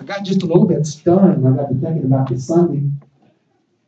[0.00, 1.46] I got just a little bit stunned.
[1.46, 2.90] I got to thinking about this Sunday.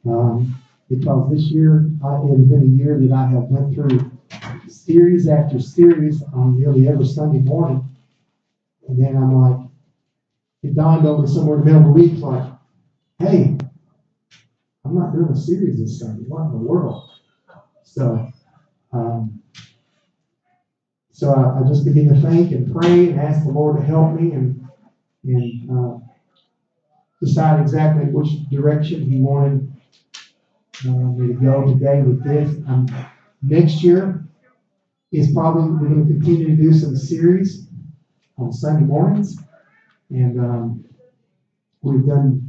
[0.06, 4.12] Um, because this year, I, it has been a year that I have went through
[4.68, 7.84] series after series on nearly every Sunday morning.
[8.88, 9.68] And then I'm like,
[10.62, 12.52] it dawned on me somewhere in the middle of the week, like,
[13.18, 13.56] hey,
[14.84, 16.22] I'm not doing a series this Sunday.
[16.28, 17.10] What in the world?
[17.82, 18.30] So,
[18.92, 19.42] um,
[21.12, 24.20] so I, I, just begin to think and pray and ask the Lord to help
[24.20, 24.65] me and
[25.26, 25.98] and uh,
[27.20, 29.72] decide exactly which direction He wanted
[30.86, 32.50] uh, me to go today with this.
[32.68, 32.86] Um,
[33.42, 34.24] next year
[35.12, 37.68] is probably we're going to continue to do some series
[38.38, 39.36] on Sunday mornings,
[40.10, 40.84] and um,
[41.82, 42.42] we've done.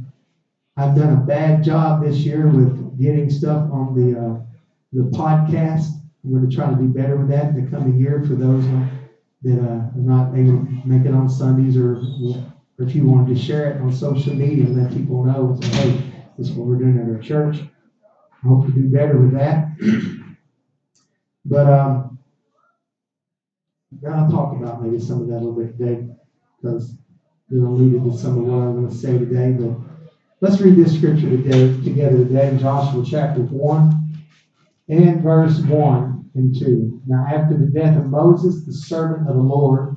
[0.76, 4.40] I've done a bad job this year with getting stuff on the uh,
[4.92, 5.86] the podcast.
[6.22, 8.64] I'm going to try to do better with that in the coming year for those
[9.42, 12.02] that uh, are not able to make it on Sundays, or,
[12.78, 15.70] if you wanted to share it on social media and let people know, and say,
[15.70, 17.58] hey, this is what we're doing at our church.
[18.44, 19.68] I hope to do better with that.
[21.44, 22.18] But um,
[24.06, 26.06] I'll talk about maybe some of that a little bit today
[26.60, 26.92] because
[27.50, 29.52] it alluded to some of what I'm going to say today.
[29.52, 29.78] But
[30.40, 34.24] let's read this scripture today, together today in Joshua chapter 1
[34.90, 37.02] and verse 1 and 2.
[37.06, 39.87] Now, after the death of Moses, the servant of the Lord,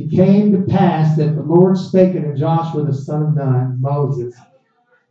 [0.00, 4.34] it came to pass that the Lord spake unto Joshua the son of Nun, Moses,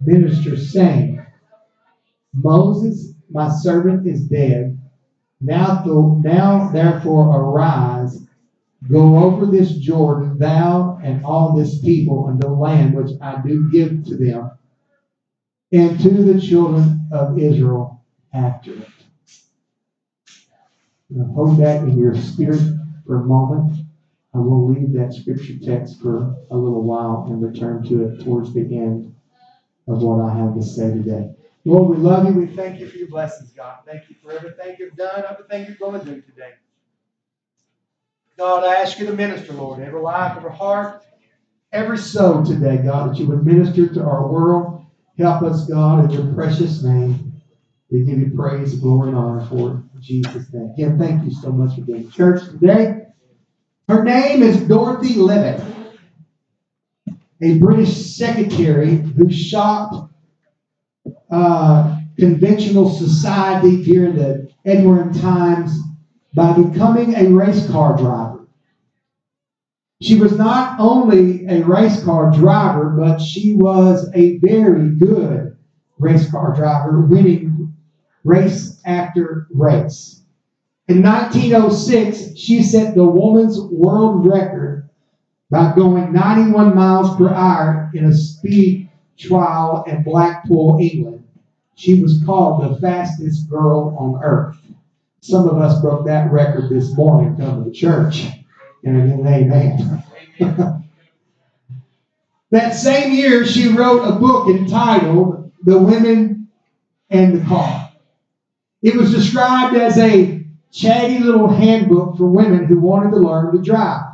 [0.02, 1.26] minister, saying,
[2.34, 4.80] Moses, my servant, is dead.
[5.42, 5.84] Now,
[6.24, 8.20] now therefore arise,
[8.90, 13.70] go over this Jordan, thou and all this people, unto the land which I do
[13.72, 14.52] give to them,
[15.72, 18.04] and to the children of Israel
[18.34, 18.90] after it.
[21.10, 22.62] Now hold that in your spirit
[23.06, 23.79] for a moment.
[24.34, 28.54] I will leave that scripture text for a little while and return to it towards
[28.54, 29.16] the end
[29.88, 31.32] of what I have to say today.
[31.66, 32.34] Lord, we love you.
[32.34, 33.80] We thank you for your blessings, God.
[33.86, 36.52] Thank you for everything you've done, everything you're going to do today.
[38.38, 41.04] God, I ask you to minister, Lord, every life, every heart,
[41.74, 44.86] every soul today, God, that you would minister to our world.
[45.18, 47.34] Help us, God, in your precious name.
[47.92, 49.96] We give you praise, glory, and honor for it.
[49.96, 50.72] In Jesus' name.
[50.76, 53.08] Again, thank you so much for being church today.
[53.90, 55.66] Her name is Dorothy Levitt,
[57.42, 60.14] a British secretary who shocked
[61.32, 65.76] uh, conventional society during the Edwardian times
[66.36, 68.48] by becoming a race car driver.
[70.04, 75.58] She was not only a race car driver, but she was a very good
[75.98, 77.74] race car driver, winning
[78.24, 80.19] race after race.
[80.90, 84.90] In 1906, she set the woman's world record
[85.52, 91.28] by going 91 miles per hour in a speed trial in Blackpool, England.
[91.76, 94.58] She was called the fastest girl on earth.
[95.22, 98.26] Some of us broke that record this morning coming to church.
[98.84, 100.04] And amen.
[102.50, 106.48] that same year, she wrote a book entitled The Women
[107.12, 107.92] and the Car.
[108.82, 110.39] It was described as a
[110.72, 114.06] chatty little handbook for women who wanted to learn to drive.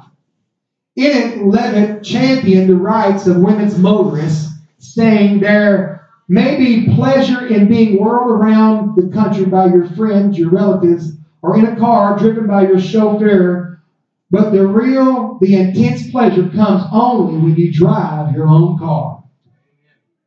[0.95, 7.67] In it, Levitt championed the rights of women's motorists, saying there may be pleasure in
[7.67, 11.11] being whirled around the country by your friends, your relatives,
[11.41, 13.83] or in a car driven by your chauffeur.
[14.31, 19.23] But the real, the intense pleasure comes only when you drive your own car.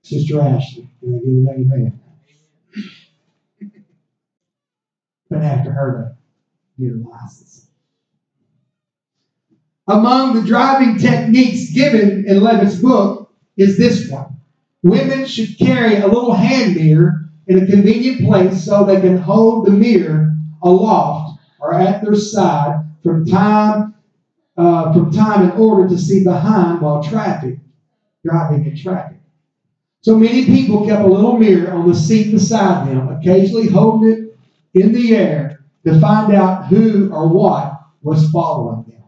[0.03, 2.01] Sister Ashley, can I get an amen?
[5.29, 6.18] But after her
[9.89, 14.37] Among the driving techniques given in Levitt's book is this one.
[14.83, 19.67] Women should carry a little hand mirror in a convenient place so they can hold
[19.67, 23.95] the mirror aloft or at their side from time
[24.57, 27.59] uh, from time in order to see behind while traffic
[28.25, 29.19] driving in traffic.
[30.01, 34.39] So many people kept a little mirror on the seat beside them, occasionally holding it
[34.75, 35.48] in the air
[35.93, 39.03] to find out who or what was following them.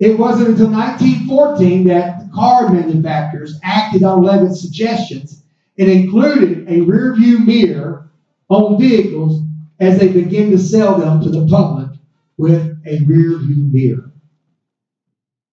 [0.00, 5.42] It wasn't until 1914 that car manufacturers acted on Levitt's suggestions
[5.78, 8.10] and included a rear view mirror
[8.48, 9.42] on vehicles
[9.80, 11.88] as they began to sell them to the public
[12.36, 14.12] with a rear view mirror.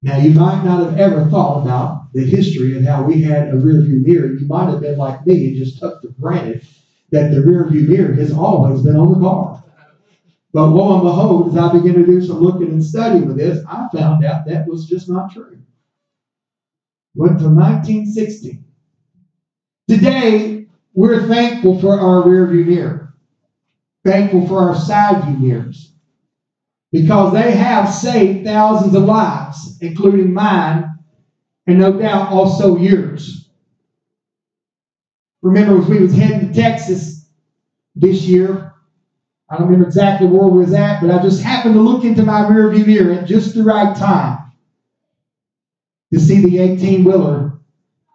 [0.02, 3.58] Now, you might not have ever thought about the history of how we had a
[3.58, 4.34] rear view mirror.
[4.34, 6.66] You might have been like me and just took for granted
[7.12, 9.64] that the rear view mirror has always been on the car.
[10.56, 13.62] But lo and behold, as I began to do some looking and studying with this,
[13.68, 15.60] I found out that was just not true.
[17.14, 18.64] Went to 1960.
[19.90, 23.14] Today, we're thankful for our rearview mirror.
[24.06, 25.92] Thankful for our side view mirrors.
[26.94, 30.90] Because they have saved thousands of lives, including mine,
[31.68, 33.50] and no doubt also yours.
[35.42, 37.28] Remember, as we was heading to Texas
[37.94, 38.75] this year,
[39.50, 42.24] I don't remember exactly where we was at, but I just happened to look into
[42.24, 44.52] my rearview mirror at just the right time
[46.14, 47.60] to see the 18 wheeler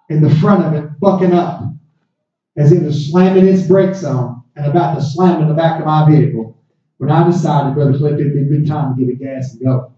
[0.09, 1.63] in the front of it bucking up
[2.57, 5.87] as it was slamming its brakes on and about to slam in the back of
[5.87, 6.61] my vehicle
[7.01, 9.63] when I decided, Brother Cliff, it'd be a good time to give it gas and
[9.63, 9.95] go.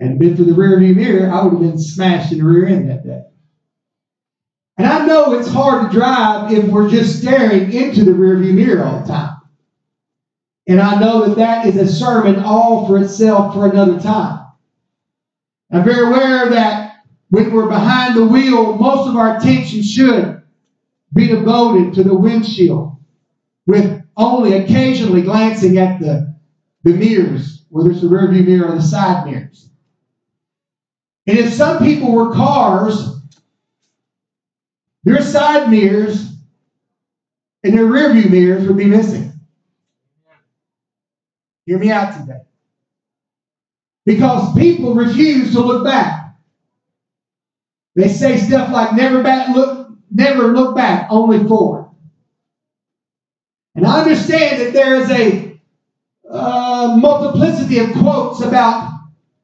[0.00, 2.90] And been for the rearview mirror, I would have been smashed in the rear end
[2.90, 3.22] that day.
[4.78, 8.84] And I know it's hard to drive if we're just staring into the rearview mirror
[8.84, 9.37] all the time.
[10.68, 14.46] And I know that that is a sermon all for itself for another time.
[15.72, 20.42] I'm very aware that when we're behind the wheel, most of our attention should
[21.14, 22.96] be devoted to the windshield,
[23.66, 26.34] with only occasionally glancing at the,
[26.84, 29.70] the mirrors, whether it's the rearview mirror or the side mirrors.
[31.26, 33.20] And if some people were cars,
[35.04, 36.30] their side mirrors
[37.64, 39.27] and their rearview mirrors would be missing.
[41.68, 42.40] Hear me out today.
[44.06, 46.34] Because people refuse to look back.
[47.94, 51.90] They say stuff like never back look, never look back, only forward.
[53.74, 55.60] And I understand that there is a
[56.30, 58.90] uh, multiplicity of quotes about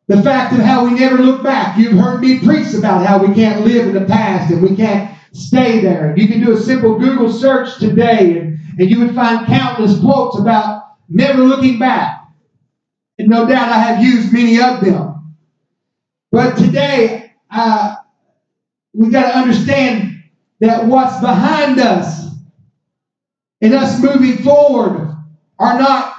[0.07, 1.77] the fact of how we never look back.
[1.77, 5.15] You've heard me preach about how we can't live in the past and we can't
[5.33, 6.15] stay there.
[6.17, 10.39] You can do a simple Google search today and, and you would find countless quotes
[10.39, 12.29] about never looking back.
[13.19, 15.37] And no doubt I have used many of them.
[16.33, 17.97] But today, uh,
[18.93, 20.23] we got to understand
[20.61, 22.27] that what's behind us
[23.61, 25.17] and us moving forward
[25.59, 26.15] are not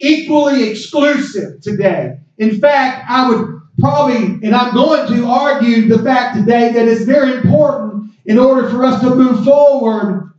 [0.00, 2.18] equally exclusive today.
[2.38, 7.04] In fact, I would probably, and I'm going to argue the fact today that it's
[7.04, 10.32] very important in order for us to move forward,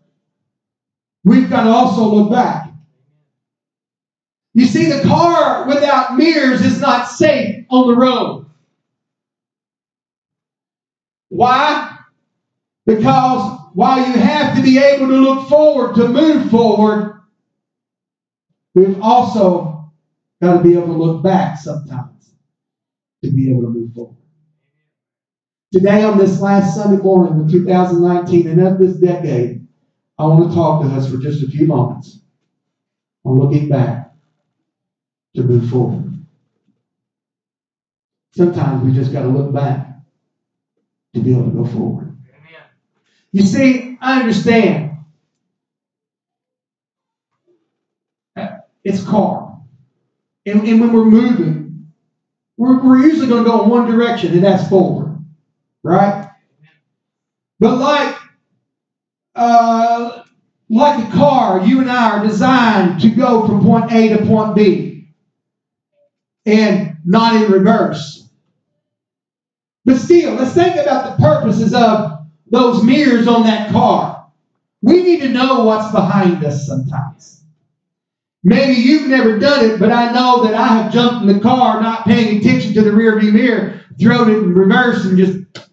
[1.24, 2.61] we've got to also look back.
[4.54, 8.46] You see, the car without mirrors is not safe on the road.
[11.30, 11.98] Why?
[12.86, 17.22] Because while you have to be able to look forward, to move forward,
[18.76, 19.92] we've also
[20.42, 22.34] got to be able to look back sometimes
[23.24, 24.18] to be able to move forward.
[25.72, 29.66] Today, on this last Sunday morning of 2019 and of this decade,
[30.18, 32.20] I want to talk to us for just a few moments
[33.24, 34.01] on looking back
[35.36, 36.12] to move forward.
[38.36, 39.88] Sometimes we just got to look back
[41.14, 42.18] to be able to go forward.
[42.30, 42.62] Amen.
[43.32, 44.90] You see, I understand.
[48.84, 49.62] It's a car.
[50.46, 51.92] And, and when we're moving,
[52.58, 55.24] we're, we're usually going to go in one direction, and that's forward.
[55.84, 56.30] Right?
[57.60, 58.16] But like
[59.36, 60.24] uh,
[60.70, 64.56] like a car, you and I are designed to go from point A to point
[64.56, 64.91] B
[66.46, 68.30] and not in reverse.
[69.86, 72.20] But still, let's think about the purposes of
[72.50, 74.28] those mirrors on that car.
[74.82, 77.44] We need to know what's behind us sometimes.
[78.44, 81.80] Maybe you've never done it, but I know that I have jumped in the car
[81.80, 85.70] not paying attention to the rearview mirror, thrown it in reverse, and just.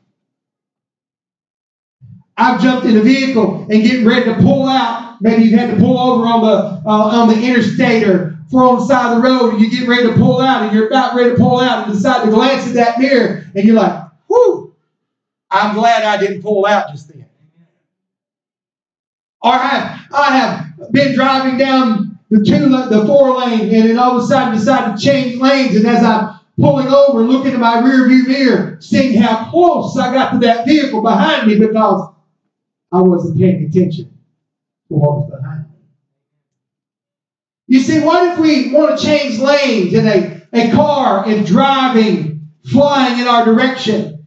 [2.36, 5.20] I've jumped in a vehicle and getting ready to pull out.
[5.20, 8.76] Maybe you've had to pull over on the uh, on the interstate or for on
[8.76, 11.14] the side of the road and you get ready to pull out and you're about
[11.14, 14.74] ready to pull out and decide to glance at that mirror and you're like, whew,
[15.50, 17.26] I'm glad I didn't pull out just then.
[19.40, 23.98] Or I have, I have been driving down the two, the four lane and then
[23.98, 27.60] all of a sudden decide to change lanes and as I'm pulling over, looking in
[27.60, 32.12] my rear view mirror, seeing how close I got to that vehicle behind me because
[32.90, 34.06] I wasn't paying attention
[34.88, 35.57] to what was behind me.
[37.68, 42.48] You see, what if we want to change lanes and a, a car is driving,
[42.64, 44.26] flying in our direction?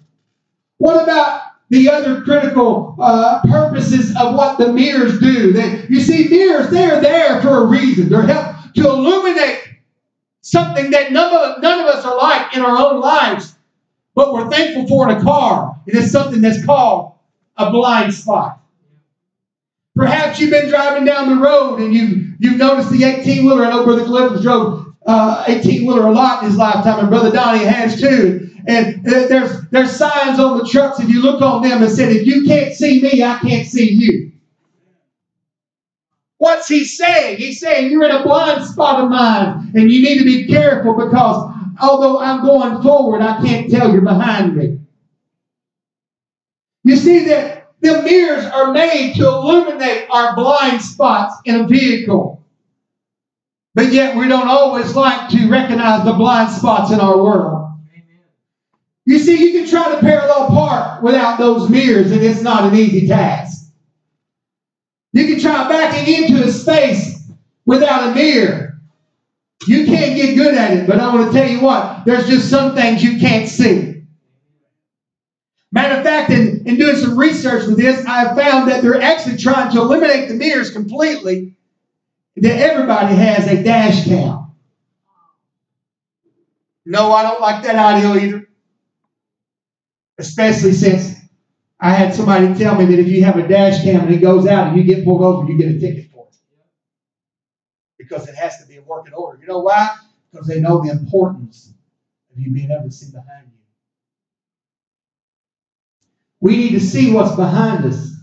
[0.77, 5.53] What about the other critical uh, purposes of what the mirrors do?
[5.53, 8.09] They, you see, mirrors, they're there for a reason.
[8.09, 9.63] They're help to illuminate
[10.41, 13.55] something that none of, none of us are like in our own lives,
[14.13, 15.81] but we're thankful for in a car.
[15.87, 17.13] And It is something that's called
[17.57, 18.60] a blind spot.
[19.95, 23.65] Perhaps you've been driving down the road and you've, you've noticed the 18 wheeler.
[23.65, 27.31] I know Brother Cliff drove uh, 18 wheeler a lot in his lifetime, and Brother
[27.31, 28.49] Donnie has too.
[28.67, 30.99] and there's there's signs on the trucks.
[30.99, 33.91] If you look on them and said, if you can't see me, I can't see
[33.91, 34.31] you.
[36.37, 37.37] What's he saying?
[37.37, 40.93] He's saying you're in a blind spot of mine, and you need to be careful
[40.93, 44.79] because although I'm going forward, I can't tell you're behind me.
[46.83, 52.43] You see that the mirrors are made to illuminate our blind spots in a vehicle.
[53.73, 57.69] But yet we don't always like to recognize the blind spots in our world.
[59.05, 62.75] You see, you can try to parallel park without those mirrors, and it's not an
[62.77, 63.71] easy task.
[65.13, 67.19] You can try backing into a space
[67.65, 68.79] without a mirror.
[69.67, 72.49] You can't get good at it, but I want to tell you what, there's just
[72.49, 73.90] some things you can't see.
[75.71, 79.37] Matter of fact, in, in doing some research with this, I found that they're actually
[79.37, 81.55] trying to eliminate the mirrors completely
[82.35, 84.51] that everybody has a dash cam.
[86.85, 88.47] No, I don't like that idea either.
[90.17, 91.15] Especially since
[91.79, 94.47] I had somebody tell me that if you have a dash cam and it goes
[94.47, 96.35] out and you get pulled over, you get a ticket for it.
[97.97, 99.39] Because it has to be in working order.
[99.41, 99.95] You know why?
[100.31, 101.73] Because they know the importance
[102.31, 103.50] of you being able to see behind you.
[106.41, 108.15] We need to see what's behind us.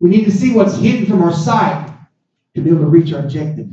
[0.00, 1.90] We need to see what's hidden from our sight
[2.54, 3.68] to be able to reach our objective.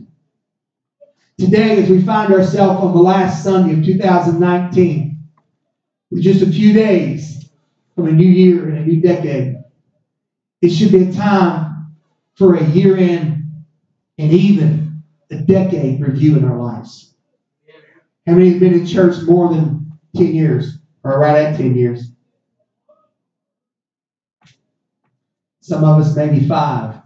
[1.37, 5.19] Today, as we find ourselves on the last Sunday of 2019,
[6.09, 7.49] with just a few days
[7.93, 9.57] from a new year and a new decade,
[10.61, 11.93] it should be a time
[12.35, 13.65] for a year end
[14.17, 17.13] and even a decade review in our lives.
[18.25, 22.14] How many have been in church more than 10 years or right at 10 years?
[25.65, 27.01] Some of us maybe five.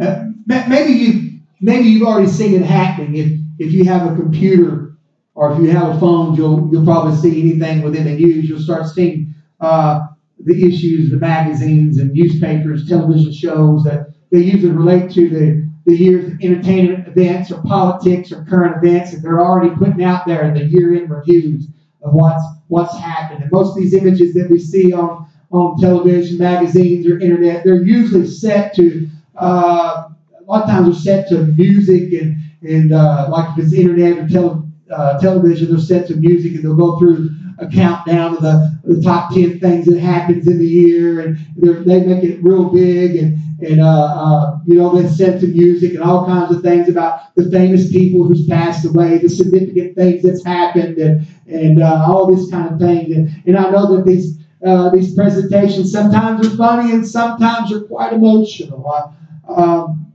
[0.00, 3.14] Uh, maybe you maybe you've already seen it happening.
[3.14, 4.96] If if you have a computer
[5.36, 8.48] or if you have a phone, you'll you'll probably see anything within the news.
[8.48, 10.08] You'll start seeing uh,
[10.44, 15.96] the issues, the magazines and newspapers, television shows that they usually relate to the the
[15.96, 20.54] year's entertainment events or politics or current events that they're already putting out there in
[20.54, 21.68] the year-end reviews
[22.02, 23.44] of what's what's happened.
[23.44, 27.82] And most of these images that we see on on television, magazines, or internet, they're
[27.82, 33.28] usually set to uh, a lot of times they're set to music and and uh,
[33.30, 36.98] like if it's internet or tele, uh, television, they're set to music and they'll go
[36.98, 41.38] through a countdown of the, the top 10 things that happens in the year and
[41.56, 45.94] they make it real big and, and uh, uh, you know, they set to music
[45.94, 50.22] and all kinds of things about the famous people who's passed away, the significant things
[50.22, 53.14] that's happened and, and uh, all this kind of thing.
[53.14, 57.82] And, and I know that these, uh, these presentations sometimes are funny and sometimes are
[57.82, 59.14] quite emotional.
[59.48, 60.12] Um,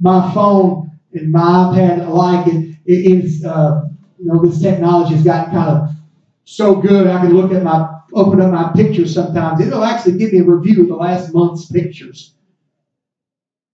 [0.00, 3.82] my phone and my iPad alike, it, it, it's, uh,
[4.18, 5.90] you know, this technology has gotten kind of
[6.44, 7.06] so good.
[7.06, 9.60] I can look at my, open up my pictures sometimes.
[9.60, 12.34] It'll actually give me a review of the last month's pictures.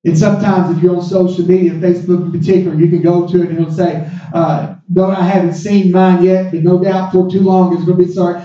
[0.04, 3.50] And sometimes if you're on social media, Facebook in particular, you can go to it
[3.50, 7.40] and it'll say, uh, no, I haven't seen mine yet, but no doubt for too
[7.40, 8.42] long it's going to be sorry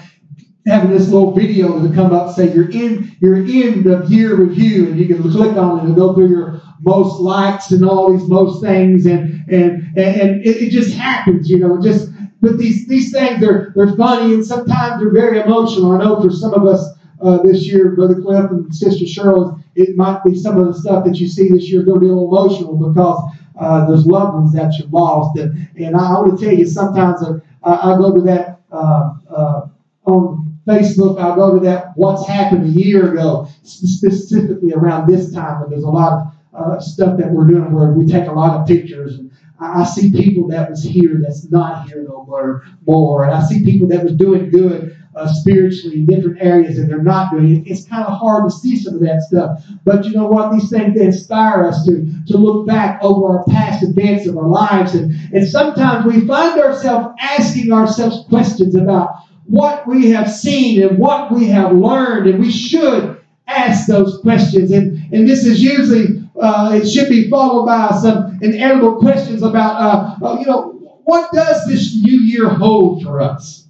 [0.65, 4.88] having this little video to come up say you're in you're in the year review
[4.88, 8.27] and you can click on it and go through your most likes and all these
[8.29, 9.05] most things.
[9.05, 12.10] And and and, and it, it, just happens you know just
[12.41, 15.91] but these these things they're they're funny and sometimes they're very emotional.
[15.93, 16.88] I know for some of us
[17.22, 21.03] uh, this year brother cliff and sister cheryl it might be some of the stuff
[21.03, 24.34] that you see this year going to be a little emotional because uh, there's loved
[24.36, 25.38] ones that you lost.
[25.38, 29.13] And, and i want to tell you sometimes uh, I, I go to that uh,
[29.29, 29.67] uh,
[30.05, 35.62] on Facebook, I'll go to that what's happened a year ago, specifically around this time
[35.62, 38.60] when there's a lot of uh, stuff that we're doing where we take a lot
[38.60, 39.15] of pictures.
[39.15, 43.24] And I, see people that was here that's not here no more, more.
[43.24, 47.03] And I see people that was doing good uh, spiritually in different areas and they're
[47.03, 47.70] not doing it.
[47.70, 49.63] It's kind of hard to see some of that stuff.
[49.84, 50.51] But you know what?
[50.51, 54.48] These things they inspire us to, to look back over our past events of our
[54.48, 54.96] lives.
[54.96, 60.97] And, and sometimes we find ourselves asking ourselves questions about what we have seen and
[60.97, 64.71] what we have learned, and we should ask those questions.
[64.71, 69.81] And, and this is usually, uh, it should be followed by some inedible questions about,
[69.81, 70.71] uh, uh, you know,
[71.05, 73.67] what does this new year hold for us?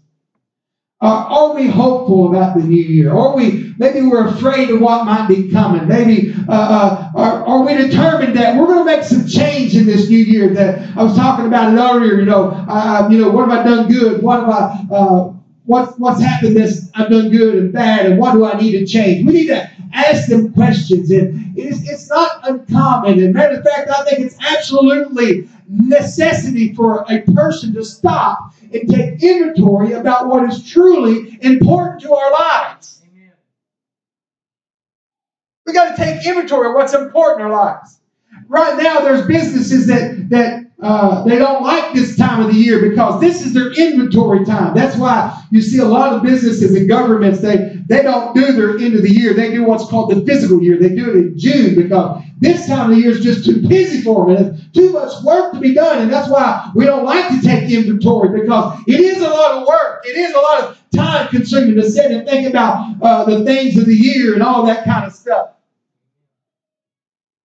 [1.02, 3.12] Uh, are we hopeful about the new year?
[3.12, 5.86] Are we maybe we're afraid of what might be coming?
[5.86, 9.86] Maybe uh, uh, are, are we determined that we're going to make some change in
[9.86, 10.54] this new year?
[10.54, 12.20] That I was talking about it earlier.
[12.20, 14.24] You know, uh, you know, what have I done good?
[14.24, 15.33] What have I
[15.66, 18.86] what's what's happened that's I've done good and bad, and what do I need to
[18.86, 19.26] change?
[19.26, 23.22] We need to ask them questions, and it's, it's not uncommon.
[23.24, 28.90] And matter of fact, I think it's absolutely necessity for a person to stop and
[28.90, 33.02] take inventory about what is truly important to our lives.
[35.66, 38.00] We got to take inventory of what's important in our lives.
[38.48, 42.90] Right now, there's businesses that that uh, they don't like this time of the year
[42.90, 44.76] because this is their inventory time.
[44.76, 48.78] That's why you see a lot of businesses and governments they they don't do their
[48.78, 49.34] end of the year.
[49.34, 50.78] They do what's called the physical year.
[50.78, 54.02] They do it in June because this time of the year is just too busy
[54.02, 54.36] for them.
[54.36, 57.42] And it's too much work to be done, and that's why we don't like to
[57.42, 60.04] take inventory because it is a lot of work.
[60.06, 63.78] It is a lot of time consuming to sit and think about uh, the things
[63.78, 65.53] of the year and all that kind of stuff.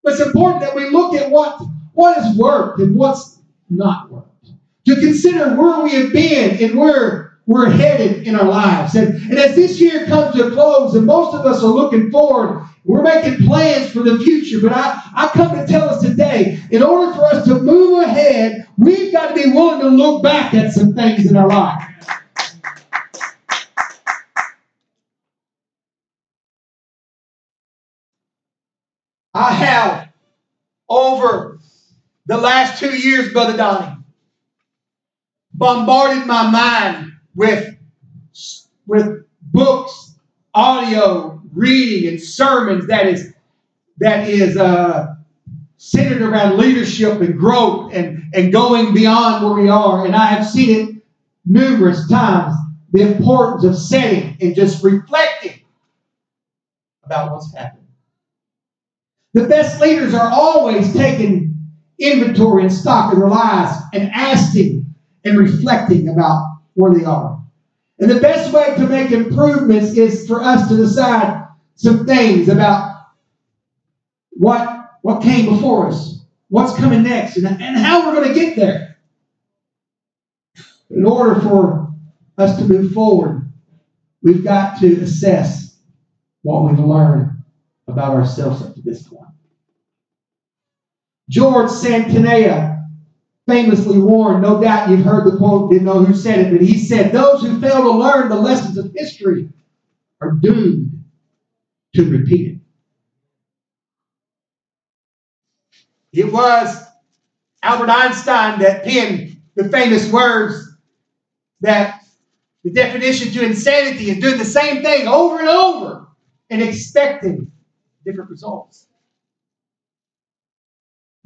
[0.08, 1.60] It's important that we look at what
[1.92, 3.38] what has worked and what's
[3.70, 4.50] not worked.
[4.86, 8.94] To consider where we have been and where we're headed in our lives.
[8.94, 12.10] And, and as this year comes to a close, and most of us are looking
[12.10, 14.60] forward, we're making plans for the future.
[14.60, 18.68] But I, I come to tell us today, in order for us to move ahead,
[18.76, 21.82] we've got to be willing to look back at some things in our life.
[29.34, 30.08] I have
[30.88, 31.58] over
[32.26, 33.96] the last two years, Brother Donnie,
[35.52, 37.76] bombarded my mind with,
[38.86, 40.14] with books,
[40.54, 43.32] audio, reading, and sermons that is
[43.98, 45.14] that is uh,
[45.76, 50.06] centered around leadership and growth and, and going beyond where we are.
[50.06, 51.02] And I have seen it
[51.44, 52.54] numerous times
[52.92, 55.60] the importance of setting and just reflecting
[57.04, 57.87] about what's happened.
[59.34, 61.56] The best leaders are always taking
[61.98, 64.94] inventory and stock of their lives and asking
[65.24, 67.42] and reflecting about where they are.
[67.98, 72.96] And the best way to make improvements is for us to decide some things about
[74.30, 78.56] what, what came before us, what's coming next, and, and how we're going to get
[78.56, 78.98] there.
[80.90, 81.92] In order for
[82.38, 83.52] us to move forward,
[84.22, 85.76] we've got to assess
[86.42, 87.37] what we've learned
[87.88, 89.24] about ourselves up to this point.
[91.28, 92.86] George Santayana
[93.46, 96.78] famously warned, no doubt you've heard the quote, didn't know who said it, but he
[96.78, 99.48] said, Those who fail to learn the lessons of history
[100.20, 101.04] are doomed
[101.94, 102.58] to repeat it.
[106.12, 106.84] It was
[107.62, 110.76] Albert Einstein that penned the famous words
[111.60, 112.00] that
[112.64, 116.08] the definition to insanity is doing the same thing over and over
[116.50, 117.50] and expecting
[118.08, 118.86] different results.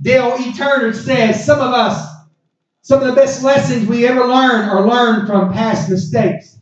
[0.00, 0.52] Dale E.
[0.52, 2.08] Turner says some of us,
[2.82, 6.58] some of the best lessons we ever learn are learned from past mistakes.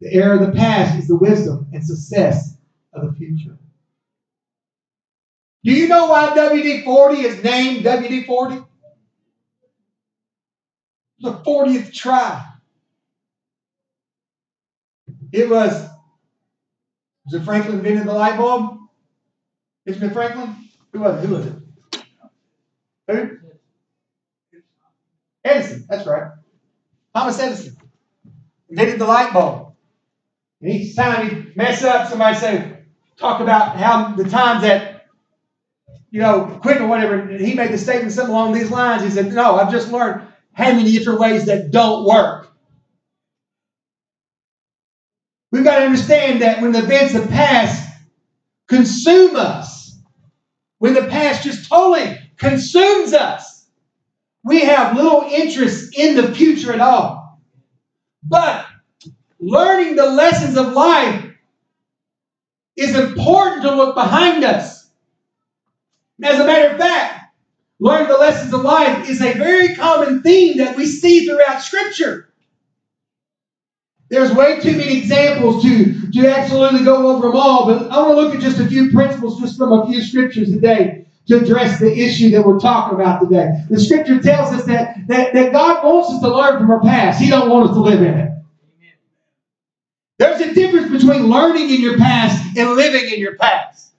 [0.00, 2.56] The error of the past is the wisdom and success
[2.92, 3.56] of the future.
[5.62, 8.64] Do you know why WD 40 is named WD 40?
[11.20, 12.44] The 40th try.
[15.32, 15.88] It was,
[17.24, 18.83] was it Franklin invented the light bulb?
[19.86, 20.56] Isn't it Franklin?
[20.92, 21.26] Who was it?
[21.26, 21.54] Who was it?
[23.08, 23.38] Who?
[25.44, 26.32] Edison, that's right.
[27.14, 27.76] Thomas Edison
[28.70, 29.74] invented the light bulb.
[30.60, 32.78] And each time he mess up, somebody say,
[33.18, 35.06] talk about how the times that,
[36.10, 39.02] you know, quit or whatever, and he made the statement something along these lines.
[39.02, 42.48] He said, No, I've just learned how many different ways that don't work.
[45.52, 47.88] We've got to understand that when the events of past
[48.68, 49.73] consume us,
[50.84, 53.64] when the past just totally consumes us.
[54.44, 57.40] We have little interest in the future at all.
[58.22, 58.66] But
[59.40, 61.24] learning the lessons of life
[62.76, 64.86] is important to look behind us.
[66.22, 67.32] As a matter of fact,
[67.80, 72.28] learning the lessons of life is a very common theme that we see throughout Scripture.
[74.14, 78.10] There's way too many examples to, to absolutely go over them all, but I want
[78.10, 81.80] to look at just a few principles just from a few scriptures today to address
[81.80, 83.50] the issue that we're talking about today.
[83.68, 87.20] The scripture tells us that, that, that God wants us to learn from our past.
[87.20, 88.30] He don't want us to live in it.
[90.18, 93.94] There's a difference between learning in your past and living in your past.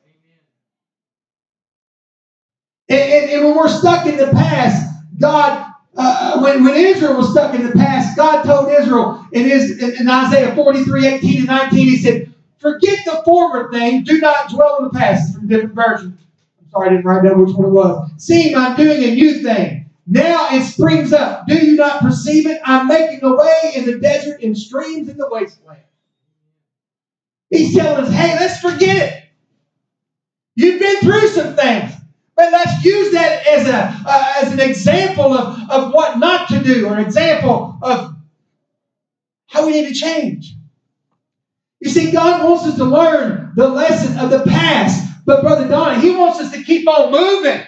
[2.87, 7.31] And, and, and when we're stuck in the past, God, uh, when, when Israel was
[7.31, 11.79] stuck in the past, God told Israel in, his, in Isaiah 43, 18 and 19,
[11.79, 15.29] He said, Forget the former thing, do not dwell in the past.
[15.29, 16.19] It's from different versions.
[16.71, 18.11] Sorry, I didn't write down which one it was.
[18.17, 19.89] See, I'm doing a new thing.
[20.07, 21.47] Now it springs up.
[21.47, 22.61] Do you not perceive it?
[22.65, 25.81] I'm making a way in the desert and streams in the wasteland.
[27.49, 29.23] He's telling us, hey, let's forget it.
[30.55, 31.94] You've been through some things.
[32.35, 36.61] But let's use that as, a, uh, as an example of, of what not to
[36.61, 38.15] do or an example of
[39.47, 40.53] how we need to change.
[41.79, 45.25] You see, God wants us to learn the lesson of the past.
[45.25, 47.63] But, Brother Donnie, He wants us to keep on moving.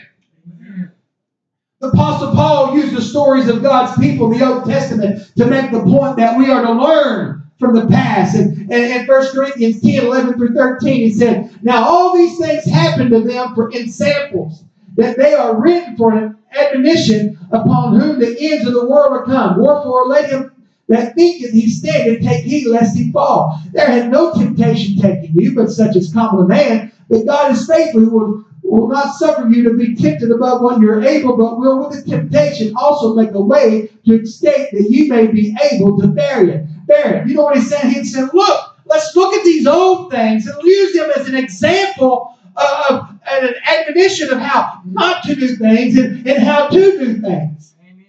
[1.80, 5.72] The Apostle Paul used the stories of God's people in the Old Testament to make
[5.72, 8.36] the point that we are to learn from the past.
[8.36, 12.66] And, and, and 1 Corinthians 10 11 through 13, he said, Now all these things
[12.66, 14.64] happened to them for in samples,
[14.96, 19.26] that they are written for an admonition upon whom the ends of the world are
[19.26, 19.58] come.
[19.58, 20.52] Wherefore let him
[20.88, 23.62] that thinketh he standeth take heed lest he fall.
[23.74, 26.94] There had no temptation taken you, but such as common man.
[27.10, 30.82] But God is faithful, who will will not suffer you to be tempted above what
[30.82, 35.08] you're able, but will with the temptation also make a way to escape that you
[35.08, 36.66] may be able to bear it.
[36.90, 37.94] You know what he's saying?
[37.94, 42.38] He said, look, let's look at these old things and use them as an example
[42.56, 47.22] of and an admonition of how not to do things and, and how to do
[47.22, 47.76] things.
[47.82, 48.06] Amen.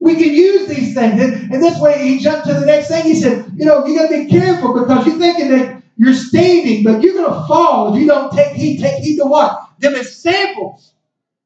[0.00, 1.20] We can use these things.
[1.20, 3.04] And, and this way he jumped to the next thing.
[3.04, 6.84] He said, you know, you got to be careful because you're thinking that you're standing,
[6.84, 8.80] but you're going to fall if you don't take heed.
[8.80, 9.70] Take heed to what?
[9.78, 10.92] Them examples.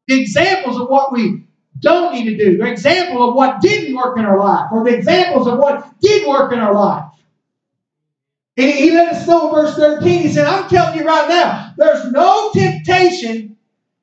[0.09, 1.48] The examples of what we
[1.81, 2.59] don't need to do.
[2.59, 6.27] The example of what didn't work in our life, or the examples of what did
[6.27, 7.05] work in our life.
[8.57, 11.75] And he let us know in verse 13, he said, I'm telling you right now,
[11.77, 13.57] there's no temptation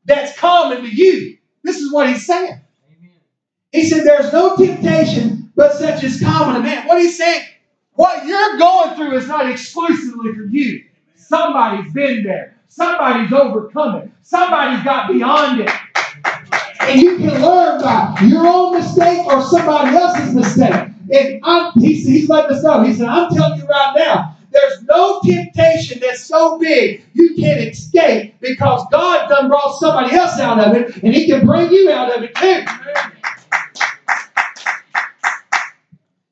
[0.06, 1.38] that's common to you.
[1.64, 2.62] This is what he's saying.
[2.88, 3.12] Amen.
[3.72, 6.88] He said, There's no temptation but such as common to man.
[6.88, 7.44] What he's saying,
[7.94, 10.84] what you're going through is not exclusively for you.
[11.16, 12.56] Somebody's been there.
[12.68, 14.12] Somebody's overcome it.
[14.22, 15.72] Somebody's got beyond it.
[16.88, 20.90] And you can learn by your own mistake or somebody else's mistake.
[21.12, 22.84] And I'm, he's, he's letting us know.
[22.84, 27.60] He said, I'm telling you right now, there's no temptation that's so big you can't
[27.60, 31.92] escape because God done brought somebody else out of it, and He can bring you
[31.92, 32.64] out of it too.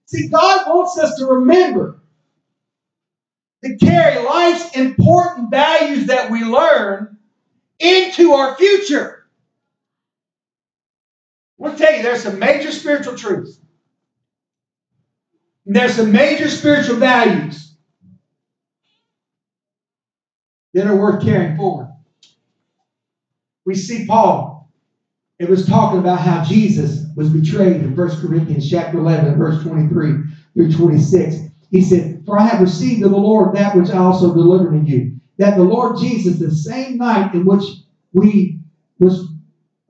[0.06, 2.00] See, God wants us to remember
[3.63, 7.18] to carry life's important values that we learn
[7.80, 9.12] into our future.
[11.63, 13.58] Want to tell you, there's some major spiritual truths.
[15.65, 17.73] And there's some major spiritual values
[20.73, 21.88] that are worth carrying forward.
[23.65, 24.69] We see Paul
[25.39, 30.23] it was talking about how Jesus was betrayed in 1 Corinthians chapter 11, verse 23
[30.54, 31.36] through 26.
[31.71, 34.91] He said, For I have received of the Lord that which I also delivered to
[34.91, 37.63] you, that the Lord Jesus, the same night in which
[38.12, 38.60] we
[38.99, 39.33] was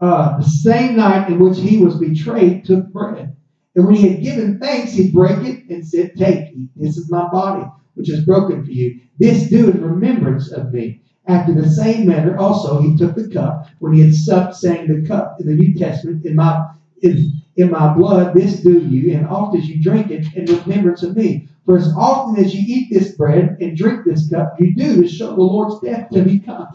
[0.04, 3.34] uh, the same night in which he was betrayed, took bread.
[3.74, 6.70] And when he had given thanks, he broke it and said, Take, eat.
[6.76, 9.00] This is my body, which is broken for you.
[9.18, 11.02] This do in remembrance of me.
[11.26, 15.08] After the same manner, also he took the cup when he had supped, saying, "The
[15.08, 16.66] cup in the New Testament in my
[17.02, 21.02] in, in my blood, this do you, and oft as you drink it, in remembrance
[21.02, 21.48] of me.
[21.66, 25.08] For as often as you eat this bread and drink this cup, you do to
[25.08, 26.68] show the Lord's death till he come."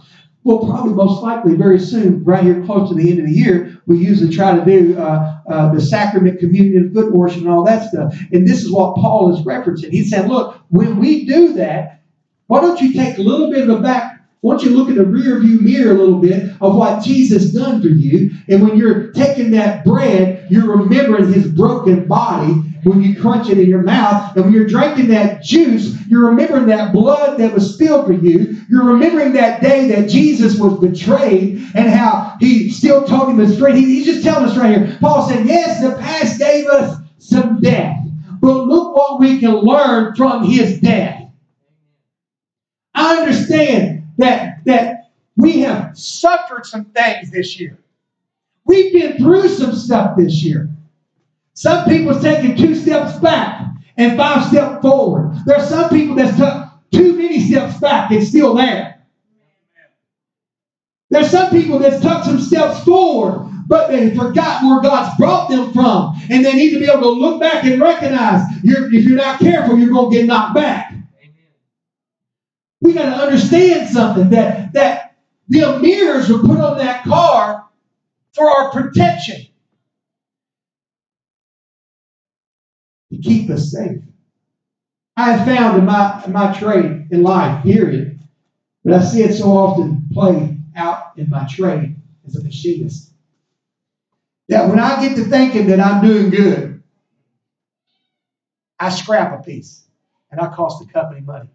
[0.44, 3.82] Well, probably most likely very soon, right here close to the end of the year,
[3.86, 7.88] we usually try to do uh, uh, the sacrament, communion, foot washing, and all that
[7.88, 8.14] stuff.
[8.32, 9.90] And this is what Paul is referencing.
[9.90, 12.02] He said, look, when we do that,
[12.46, 15.04] why don't you take a little bit of the back don't you look in the
[15.04, 18.30] rear view mirror a little bit of what Jesus done for you?
[18.48, 22.52] And when you're taking that bread, you're remembering his broken body
[22.84, 24.36] when you crunch it in your mouth.
[24.36, 28.56] And when you're drinking that juice, you're remembering that blood that was spilled for you.
[28.70, 33.58] You're remembering that day that Jesus was betrayed and how he still told him his
[33.58, 33.76] friend.
[33.76, 34.98] He, he's just telling us right here.
[35.00, 37.96] Paul said, Yes, the past gave us some death.
[38.40, 41.24] But look what we can learn from his death.
[42.94, 47.78] I understand that, that we have suffered some things this year.
[48.64, 50.68] We've been through some stuff this year.
[51.54, 53.64] Some people's taking two steps back
[53.96, 55.36] and five steps forward.
[55.46, 59.02] There are some people that's took too many steps back and still there.
[61.10, 65.72] There's some people that's took some steps forward, but they forgot where God's brought them
[65.72, 66.20] from.
[66.28, 69.40] And they need to be able to look back and recognize you're, if you're not
[69.40, 70.92] careful, you're going to get knocked back.
[72.80, 75.16] We got to understand something that, that
[75.48, 77.68] the mirrors were put on that car
[78.32, 79.46] for our protection.
[83.12, 84.02] To keep us safe.
[85.16, 88.20] I have found in my, in my trade in life, period,
[88.84, 93.10] but I see it so often play out in my trade as a machinist.
[94.48, 96.82] That when I get to thinking that I'm doing good,
[98.78, 99.84] I scrap a piece
[100.30, 101.50] and I cost the company money.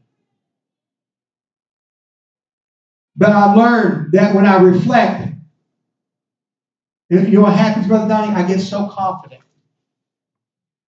[3.24, 5.34] But I learned that when I reflect,
[7.10, 8.36] you know what happens, Brother Donnie?
[8.36, 9.40] I get so confident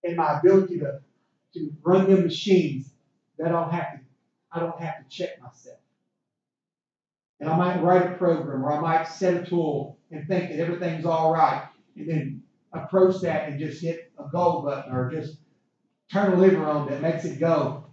[0.02, 1.00] in my ability to,
[1.54, 2.92] to run the machines
[3.38, 4.00] that I don't have to,
[4.52, 5.78] I don't have to check myself.
[7.40, 10.60] And I might write a program or I might set a tool and think that
[10.60, 12.42] everything's all right and then
[12.74, 15.38] approach that and just hit a go button or just
[16.12, 17.86] turn a lever on that makes it go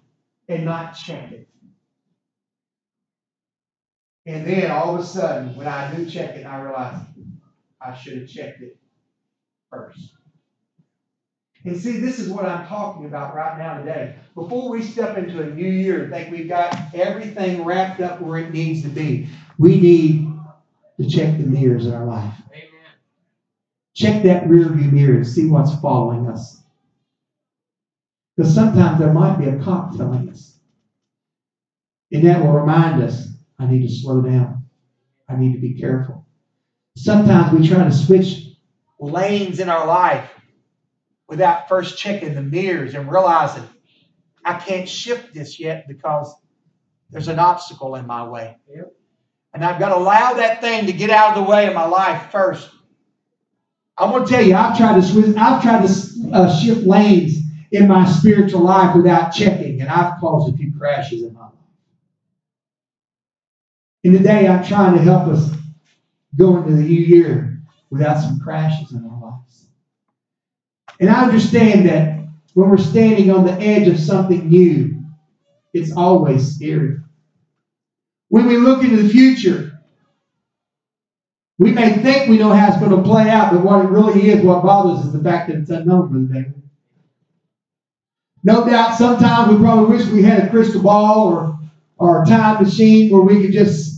[0.50, 1.48] and not check it.
[4.26, 7.02] And then all of a sudden, when I do check it, I realize
[7.82, 8.78] I should have checked it
[9.70, 10.14] first.
[11.66, 14.16] And see, this is what I'm talking about right now today.
[14.36, 18.40] Before we step into a new year and think we've got everything wrapped up where
[18.40, 20.34] it needs to be, we need
[21.00, 22.34] to check the mirrors in our life.
[22.52, 22.70] Amen.
[23.94, 26.62] Check that rear view mirror and see what's following us.
[28.36, 30.58] Because sometimes there might be a cop telling us.
[32.12, 33.33] And that will remind us
[33.64, 34.66] I need to slow down.
[35.30, 36.26] I need to be careful.
[36.98, 38.48] Sometimes we try to switch
[39.00, 40.30] lanes in our life
[41.30, 43.64] without first checking the mirrors and realizing
[44.44, 46.36] I can't shift this yet because
[47.10, 48.58] there's an obstacle in my way.
[48.76, 48.94] Yep.
[49.54, 51.86] And I've got to allow that thing to get out of the way of my
[51.86, 52.70] life first.
[53.98, 57.38] I want to tell you, I've tried to switch, I've tried to uh, shift lanes
[57.72, 61.54] in my spiritual life without checking, and I've caused a few crashes in my life.
[64.04, 65.52] And today, I'm trying to help us
[66.36, 69.68] go into the new year without some crashes in our lives.
[71.00, 75.04] And I understand that when we're standing on the edge of something new,
[75.74, 76.98] it's always scary.
[78.30, 79.80] When we look into the future,
[81.60, 84.30] we may think we know how it's going to play out, but what it really
[84.30, 86.62] is, what bothers us is the fact that it's unknown, Brother David.
[88.44, 91.60] No doubt sometimes we probably wish we had a crystal ball or,
[91.98, 93.93] or a time machine where we could just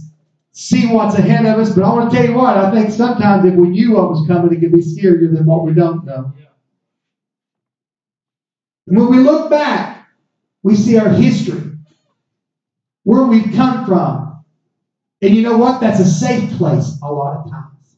[0.55, 1.75] see what's ahead of us.
[1.75, 4.25] But I want to tell you what, I think sometimes if we knew what was
[4.25, 6.33] coming, it could be scarier than what we don't know.
[8.87, 10.07] And when we look back,
[10.63, 11.73] we see our history,
[13.03, 14.45] where we've come from,
[15.21, 15.81] and you know what?
[15.81, 17.97] That's a safe place a lot of times.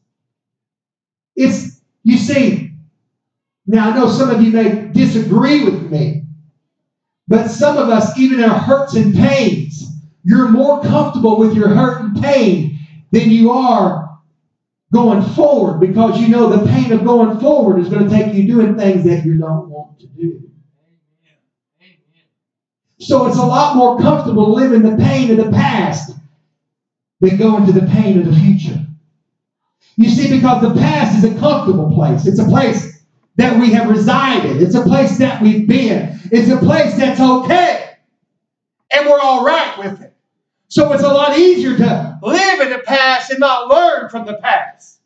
[1.35, 2.71] It's, you see,
[3.67, 6.23] now I know some of you may disagree with me,
[7.27, 9.86] but some of us, even our hurts and pains,
[10.27, 12.77] you're more comfortable with your hurt and pain
[13.11, 14.19] than you are
[14.91, 18.45] going forward because you know the pain of going forward is going to take you
[18.45, 20.51] doing things that you don't want to do.
[22.99, 26.11] So it's a lot more comfortable living the pain of the past
[27.21, 28.85] than going into the pain of the future.
[29.95, 32.27] You see, because the past is a comfortable place.
[32.27, 33.01] It's a place
[33.37, 34.61] that we have resided.
[34.61, 36.19] It's a place that we've been.
[36.33, 37.91] It's a place that's okay.
[38.91, 40.16] And we're all right with it.
[40.69, 44.35] So it's a lot easier to live in the past and not learn from the
[44.35, 44.99] past.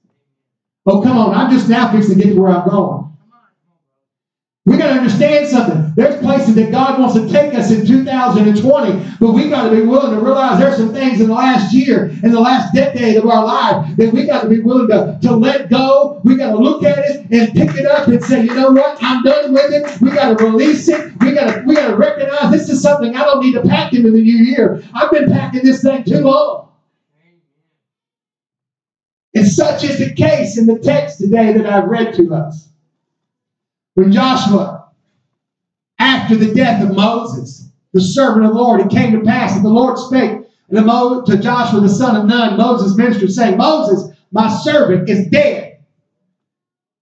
[0.86, 1.36] Oh, come on.
[1.36, 3.11] I'm just now fixing to get to where I'm going.
[4.64, 5.92] We got to understand something.
[5.96, 9.82] There's places that God wants to take us in 2020, but we got to be
[9.82, 13.26] willing to realize there's some things in the last year, in the last decade of
[13.26, 16.22] our life, that we got to be willing to, to let go.
[16.24, 19.02] We got to look at it and pick it up and say, you know what?
[19.02, 20.00] I'm done with it.
[20.00, 21.12] We got to release it.
[21.20, 23.94] We got to we got to recognize this is something I don't need to pack
[23.94, 24.84] into the new year.
[24.94, 26.70] I've been packing this thing too long.
[29.34, 32.71] And such is the case in the text today that I've read to us.
[33.96, 34.90] When Joshua,
[36.00, 39.64] after the death of Moses, the servant of the Lord, it came to pass that
[39.64, 45.10] the Lord spake to Joshua the son of Nun, Moses' minister, saying, Moses, my servant,
[45.10, 45.80] is dead.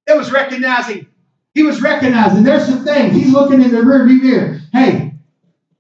[0.07, 1.07] It was recognizing,
[1.53, 3.13] he was recognizing there's some things.
[3.13, 4.61] He's looking in the rearview mirror.
[4.73, 5.13] Hey,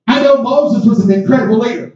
[0.07, 1.88] I know Moses was an incredible leader.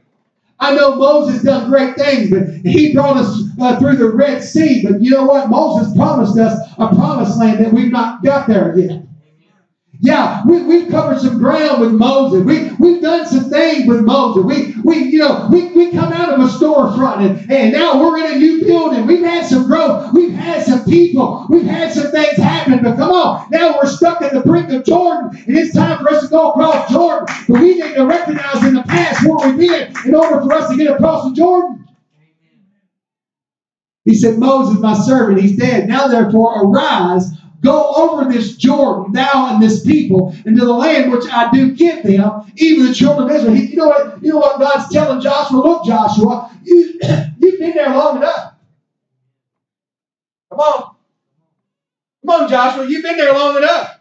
[0.60, 4.84] I know Moses done great things, but he brought us uh, through the Red Sea.
[4.84, 5.50] But you know what?
[5.50, 9.04] Moses promised us a promised land that we've not got there yet.
[10.04, 12.44] Yeah, we, we've covered some ground with Moses.
[12.44, 14.44] We, we've done some things with Moses.
[14.44, 18.18] We, we you know, we, we come out of a storefront and, and now we're
[18.18, 19.08] in a new building.
[19.08, 20.14] We've had some growth.
[20.14, 21.46] We've had some people.
[21.50, 22.84] We've had some things happen.
[22.84, 26.10] But come on, now we're stuck at the brink of Jordan and it's time for
[26.12, 27.34] us to go across Jordan.
[27.48, 30.70] But we need to recognize in the past where we've been in order for us
[30.70, 31.88] to get across the Jordan.
[34.04, 35.88] He said, Moses, my servant, he's dead.
[35.88, 37.32] Now therefore arise
[37.64, 42.04] Go over this Jordan, thou and this people, into the land which I do give
[42.04, 43.56] them, even the children of Israel.
[43.56, 44.24] You know what?
[44.24, 45.58] You know what God's telling Joshua?
[45.58, 47.00] Look, Joshua, you,
[47.40, 48.54] you've been there long enough.
[50.52, 50.96] Come on.
[52.26, 54.00] Come on, Joshua, you've been there long enough.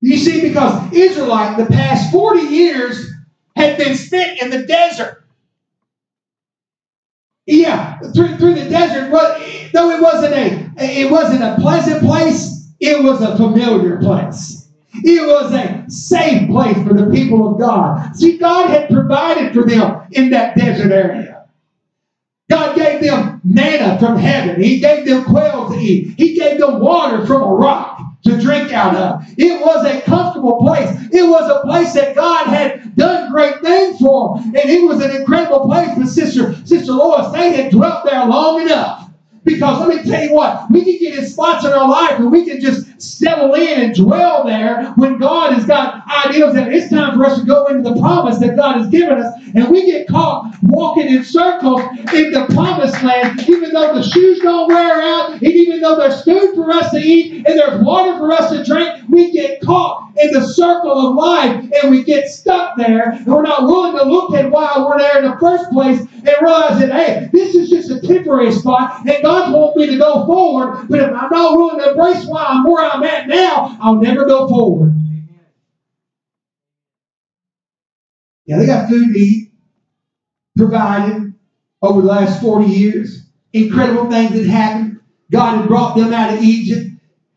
[0.00, 3.10] You see, because Israelite, the past 40 years,
[3.56, 5.23] had been spent in the desert.
[7.46, 9.38] Yeah, through, through the desert, but
[9.72, 14.68] though it wasn't a it wasn't a pleasant place, it was a familiar place.
[15.02, 18.16] It was a safe place for the people of God.
[18.16, 21.46] See, God had provided for them in that desert area.
[22.48, 24.62] God gave them manna from heaven.
[24.62, 26.14] He gave them quail to eat.
[26.16, 29.24] He gave them water from a rock to drink out of.
[29.36, 30.90] It was a comfortable place.
[31.12, 34.46] It was a place that God had done great things for them.
[34.46, 35.90] And it was an incredible place.
[35.96, 39.04] But Sister, Sister Lois, they had dwelt there long enough.
[39.44, 42.32] Because let me tell you what, we can get in spots in our life and
[42.32, 46.88] we can just settle in and dwell there when God has got ideas that it's
[46.88, 49.34] time for us to go into the promise that God has given us.
[49.54, 51.80] And we get caught walking in circles
[52.12, 56.24] in the promised land, even though the shoes don't wear out, and even though there's
[56.24, 60.10] food for us to eat and there's water for us to drink, we get caught
[60.20, 63.10] in the circle of life and we get stuck there.
[63.10, 66.34] And we're not willing to look at why we're there in the first place and
[66.40, 70.26] realize that, hey, this is just a temporary spot and God wants me to go
[70.26, 73.96] forward, but if I'm not willing to embrace why I'm where I'm at now, I'll
[73.96, 74.92] never go forward.
[78.46, 79.43] Yeah, they got food to eat,
[80.56, 81.34] provided
[81.82, 83.26] over the last 40 years.
[83.52, 85.00] Incredible things had happened.
[85.30, 86.90] God had brought them out of Egypt.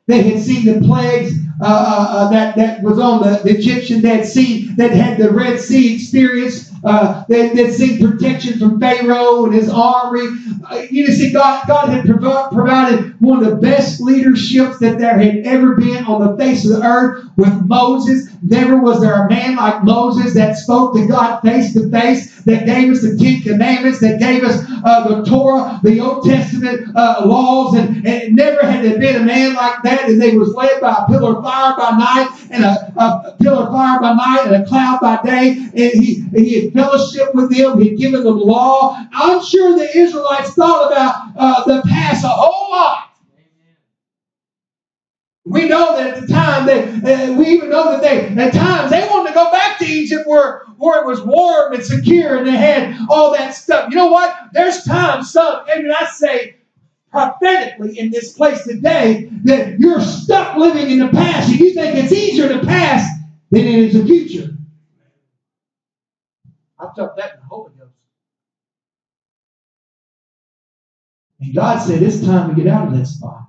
[0.07, 4.01] They had seen the plagues uh, uh, uh, that, that was on the, the Egyptian.
[4.01, 6.71] They had seen, that had the Red Sea experience.
[6.83, 10.27] Uh, they, they'd seen protection from Pharaoh and his army.
[10.69, 15.17] Uh, you see, God, God had provi- provided one of the best leaderships that there
[15.17, 18.26] had ever been on the face of the earth with Moses.
[18.41, 22.65] Never was there a man like Moses that spoke to God face to face, that
[22.65, 27.23] gave us the Ten Commandments, that gave us uh, the Torah, the Old Testament uh,
[27.25, 30.09] laws, and, and never had there been a man like that.
[30.09, 33.63] And they was led by a pillar of fire by night and a, a pillar
[33.63, 35.49] of fire by night and a cloud by day.
[35.49, 37.81] And he, he had fellowship with them.
[37.81, 38.97] He had given them law.
[39.11, 43.06] I'm sure the Israelites thought about uh, the past a whole lot.
[45.49, 48.91] We know that at the time they, uh, we even know that they, at times
[48.91, 52.45] they wanted to go back to Egypt where, where it was warm and secure and
[52.45, 53.89] they had all that stuff.
[53.89, 54.35] You know what?
[54.51, 56.57] There's times, some, and I say
[57.11, 61.95] prophetically in this place today, that you're stuck living in the past and you think
[61.95, 63.07] it's easier to pass
[63.49, 64.49] than it is the future.
[66.77, 67.91] I felt that in the Holy Ghost.
[71.39, 73.46] And God said, it's time to get out of that spot.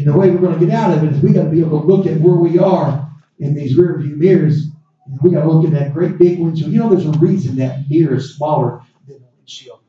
[0.00, 1.60] And the way we're going to get out of it is we got to be
[1.60, 3.06] able to look at where we are
[3.38, 4.68] in these rear view mirrors.
[5.04, 6.72] And we got to look at that great big windshield.
[6.72, 9.80] You know, there's a reason that mirror is smaller than the windshield.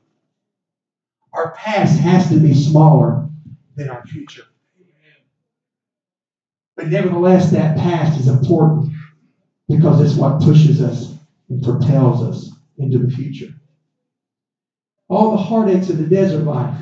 [1.32, 3.30] Our past has to be smaller
[3.78, 4.44] than our future.
[6.76, 8.94] But nevertheless, that past is important
[9.70, 11.16] because it's what pushes us
[11.48, 13.54] and propels us into the future.
[15.08, 16.76] All the heartaches of the desert life.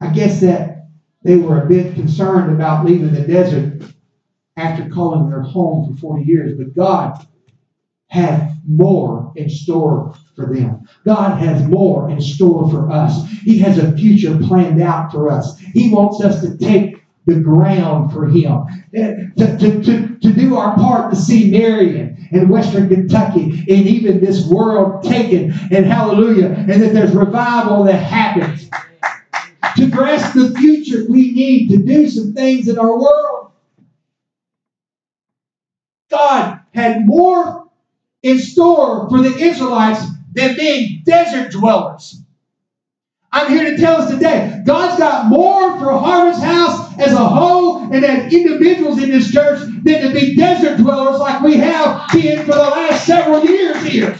[0.00, 0.69] I guess that
[1.22, 3.82] they were a bit concerned about leaving the desert
[4.56, 7.26] after calling their home for 40 years, but God
[8.08, 10.86] had more in store for them.
[11.04, 13.28] God has more in store for us.
[13.42, 15.58] He has a future planned out for us.
[15.58, 20.56] He wants us to take the ground for Him, eh, to, to, to, to do
[20.56, 26.48] our part to see Marion and Western Kentucky and even this world taken, and hallelujah,
[26.48, 28.68] and that there's revival that happens.
[29.76, 33.52] To grasp the future, we need to do some things in our world.
[36.10, 37.68] God had more
[38.22, 42.20] in store for the Israelites than being desert dwellers.
[43.32, 47.92] I'm here to tell us today, God's got more for Harvest House as a whole
[47.92, 52.40] and as individuals in this church than to be desert dwellers like we have been
[52.44, 54.18] for the last several years here.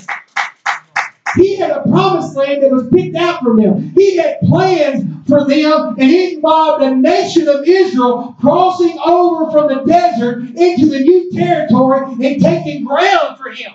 [1.36, 3.92] He had a promised land that was picked out for them.
[3.96, 9.68] He had plans for them, and it involved the nation of Israel crossing over from
[9.68, 13.72] the desert into the new territory and taking ground for him.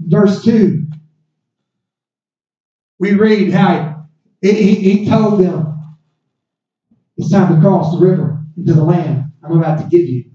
[0.00, 0.86] Verse 2,
[2.98, 4.06] we read how
[4.40, 5.96] he, he, he told them,
[7.16, 10.26] It's time to cross the river into the land I'm about to give you.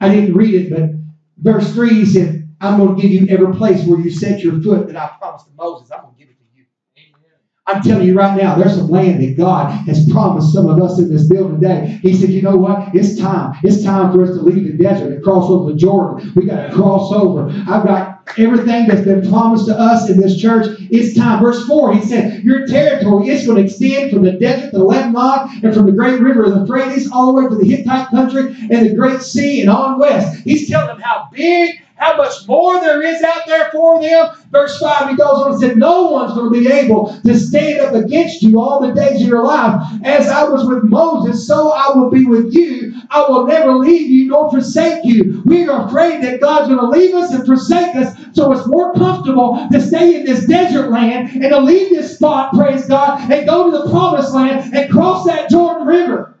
[0.00, 0.90] I didn't read it, but
[1.38, 4.62] verse 3 he said, I'm going to give you every place where you set your
[4.62, 5.90] foot that I promised to Moses.
[5.90, 6.64] I'm going to give it to you.
[6.96, 7.32] Amen.
[7.66, 10.96] I'm telling you right now, there's some land that God has promised some of us
[11.00, 11.98] in this building today.
[12.02, 12.94] He said, you know what?
[12.94, 13.58] It's time.
[13.64, 16.32] It's time for us to leave the desert and cross over the Jordan.
[16.36, 17.48] We got to cross over.
[17.68, 20.68] I've got everything that's been promised to us in this church.
[20.82, 21.42] It's time.
[21.42, 24.84] Verse 4, he said, Your territory is going to extend from the desert to the
[24.84, 28.08] Lebanon and from the great river of the Euphrates all the way to the Hittite
[28.10, 30.42] country and the great sea and on west.
[30.44, 34.30] He's telling them how big how much more there is out there for them.
[34.50, 37.80] Verse 5, he goes on and said, No one's going to be able to stand
[37.80, 39.80] up against you all the days of your life.
[40.02, 42.92] As I was with Moses, so I will be with you.
[43.10, 45.42] I will never leave you nor forsake you.
[45.46, 48.92] We are afraid that God's going to leave us and forsake us, so it's more
[48.94, 53.46] comfortable to stay in this desert land and to leave this spot, praise God, and
[53.46, 56.31] go to the promised land and cross that Jordan River.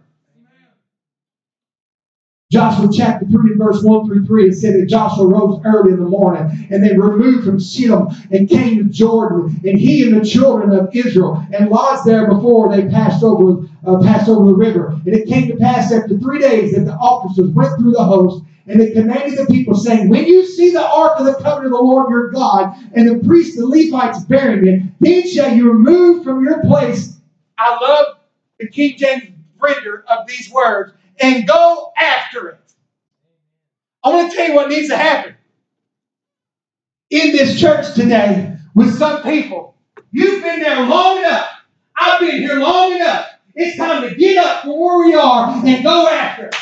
[2.52, 5.98] Joshua chapter 3 and verse 1 through 3, it said that Joshua rose early in
[5.98, 10.22] the morning and they removed from Shittim and came to Jordan, and he and the
[10.22, 14.88] children of Israel and lodged there before they passed over, uh, passed over the river.
[15.06, 18.44] And it came to pass after three days that the officers went through the host
[18.66, 21.78] and they commanded the people, saying, When you see the ark of the covenant of
[21.78, 26.22] the Lord your God, and the priests, the Levites, bearing it, then shall you remove
[26.22, 27.18] from your place.
[27.56, 28.18] I love
[28.60, 32.58] the King James render of these words and go after it.
[34.04, 35.34] I want to tell you what needs to happen
[37.10, 39.76] in this church today with some people.
[40.10, 41.48] You've been there long enough.
[41.96, 43.28] I've been here long enough.
[43.54, 46.56] It's time to get up from where we are and go after it.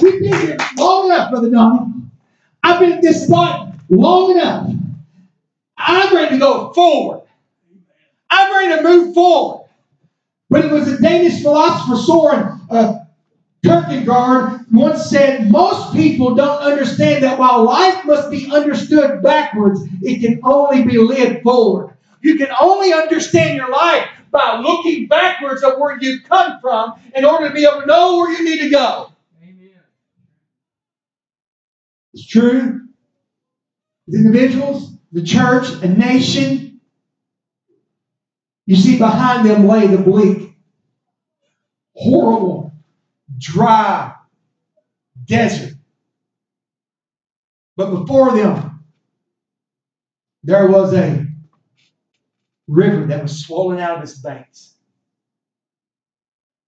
[0.00, 1.92] We've been here long enough, Brother Donnie.
[2.62, 4.70] I've been at this spot long enough.
[5.76, 7.22] I'm ready to go forward.
[8.30, 9.63] I'm ready to move forward.
[10.54, 13.00] But it was a Danish philosopher, Soren uh,
[13.64, 20.20] Kierkegaard, once said, Most people don't understand that while life must be understood backwards, it
[20.20, 21.96] can only be lived forward.
[22.22, 27.24] You can only understand your life by looking backwards at where you've come from in
[27.24, 29.10] order to be able to know where you need to go.
[29.42, 29.70] Amen.
[32.12, 32.86] It's true.
[34.06, 36.73] The individuals, the church, a nation,
[38.66, 40.56] you see, behind them lay the bleak,
[41.94, 42.72] horrible,
[43.38, 44.14] dry
[45.24, 45.74] desert.
[47.76, 48.84] But before them,
[50.42, 51.26] there was a
[52.68, 54.74] river that was swollen out of its banks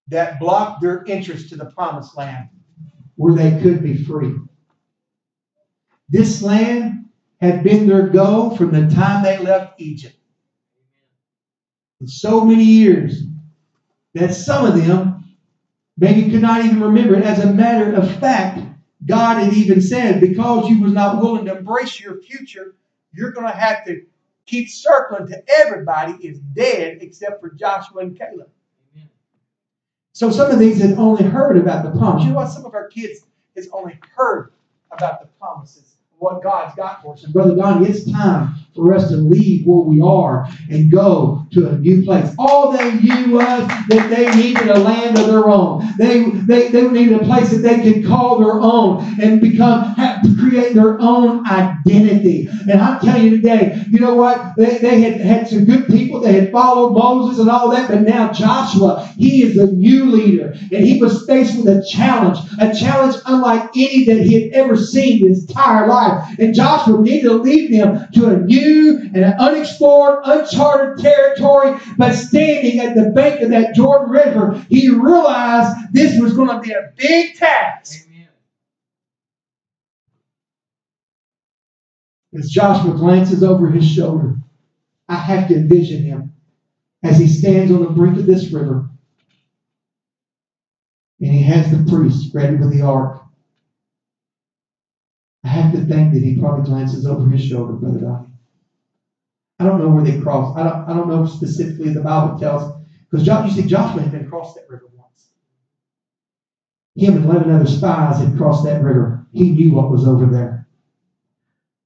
[0.09, 2.49] that blocked their entrance to the promised land
[3.15, 4.35] where they could be free.
[6.09, 7.05] This land
[7.41, 10.16] had been their goal from the time they left Egypt
[12.01, 13.23] in so many years
[14.13, 15.35] that some of them
[15.97, 17.23] maybe could not even remember it.
[17.23, 18.61] As a matter of fact,
[19.05, 22.75] God had even said, because you was not willing to embrace your future,
[23.13, 24.01] you're going to have to
[24.45, 28.49] keep circling to everybody is dead except for Joshua and Caleb.
[30.13, 32.23] So some of these had only heard about the promise.
[32.23, 32.47] You know what?
[32.47, 33.21] Some of our kids
[33.55, 34.51] has only heard
[34.91, 37.23] about the promises, what God's got for us.
[37.23, 41.67] And Brother Donnie, it's time for us to leave where we are and go to
[41.67, 42.33] a new place.
[42.39, 45.85] All they knew was that they needed a land of their own.
[45.97, 50.23] They, they, they needed a place that they could call their own and become have
[50.49, 52.47] create their own identity.
[52.69, 54.55] And I'm telling you today, you know what?
[54.55, 56.06] They, they had had some good people.
[56.23, 60.53] They had followed Moses and all that, but now Joshua, he is a new leader.
[60.71, 64.77] And he was faced with a challenge, a challenge unlike any that he had ever
[64.77, 66.37] seen in his entire life.
[66.39, 72.13] And Joshua needed to lead them to a new new and unexplored, uncharted territory, but
[72.13, 76.71] standing at the bank of that Jordan River, he realized this was going to be
[76.71, 78.05] a big task.
[82.37, 84.35] As Joshua glances over his shoulder,
[85.09, 86.33] I have to envision him
[87.03, 88.89] as he stands on the brink of this river.
[91.21, 93.23] And he has the priest ready with the ark.
[95.43, 98.27] I have to think that he probably glances over his shoulder, Brother Donnie.
[99.59, 100.57] I don't know where they crossed.
[100.57, 101.89] I don't, I don't know specifically.
[101.89, 102.75] The Bible tells
[103.09, 105.29] because you see, Joshua had been crossed that river once.
[106.95, 109.25] Him and eleven other spies had crossed that river.
[109.31, 110.56] He knew what was over there.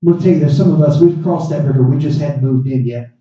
[0.02, 1.84] I'm going to tell you, there's some of us we've crossed that river.
[1.84, 3.12] We just hadn't moved in yet.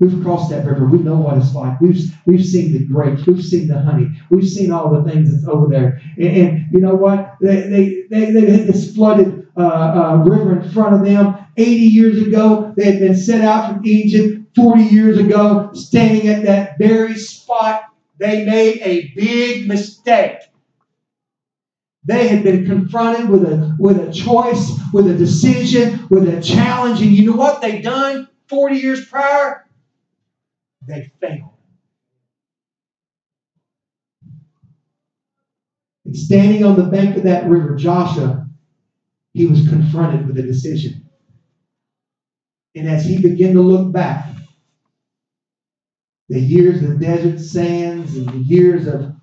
[0.00, 0.84] We've crossed that river.
[0.84, 1.80] We know what it's like.
[1.80, 3.24] We've, we've seen the grapes.
[3.24, 4.08] We've seen the honey.
[4.30, 6.02] We've seen all the things that's over there.
[6.16, 7.36] And, and you know what?
[7.40, 11.36] They, they, they, they had this flooded uh, uh, river in front of them.
[11.56, 14.40] 80 years ago, they had been sent out from Egypt.
[14.56, 17.84] 40 years ago, standing at that very spot,
[18.18, 20.38] they made a big mistake.
[22.04, 27.00] They had been confronted with a, with a choice, with a decision, with a challenge.
[27.00, 29.68] And you know what they'd done 40 years prior?
[30.86, 31.50] They failed.
[36.04, 38.48] And standing on the bank of that river, Joshua,
[39.32, 41.08] he was confronted with a decision.
[42.74, 44.26] And as he began to look back,
[46.28, 49.14] the years of desert sands and the years of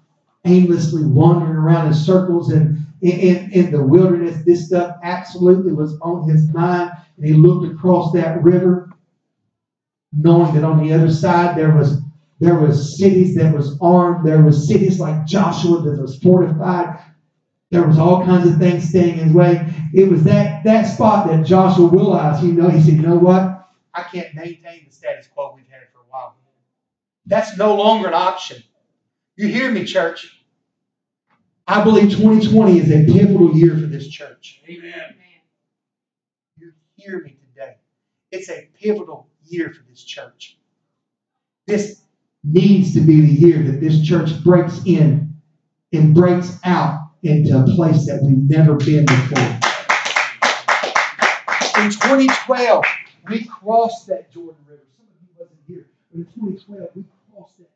[0.45, 4.43] aimlessly wandering around in circles and in, in, the wilderness.
[4.45, 6.91] This stuff absolutely was on his mind.
[7.17, 8.91] And he looked across that river,
[10.13, 12.01] knowing that on the other side there was
[12.39, 14.25] there was cities that was armed.
[14.25, 16.97] There was cities like Joshua that was fortified.
[17.69, 19.73] There was all kinds of things standing in his way.
[19.93, 22.43] It was that that spot that Joshua realized.
[22.43, 23.67] You know, he said, "You know what?
[23.93, 26.35] I can't maintain the status quo we've had for a while.
[27.25, 28.63] That's no longer an option."
[29.39, 30.37] You hear me, church?
[31.65, 34.61] I believe 2020 is a pivotal year for this church.
[34.67, 35.15] Amen.
[36.57, 37.77] You hear me today.
[38.33, 40.57] It's a pivotal year for this church.
[41.67, 42.01] This
[42.43, 45.33] needs to be the year that this church breaks in
[45.93, 49.39] and breaks out into a place that we've never been before.
[51.81, 52.83] In 2012,
[53.29, 54.83] we crossed that Jordan River.
[54.97, 55.85] Some of you wasn't here.
[56.11, 57.68] But in 2012, we crossed that.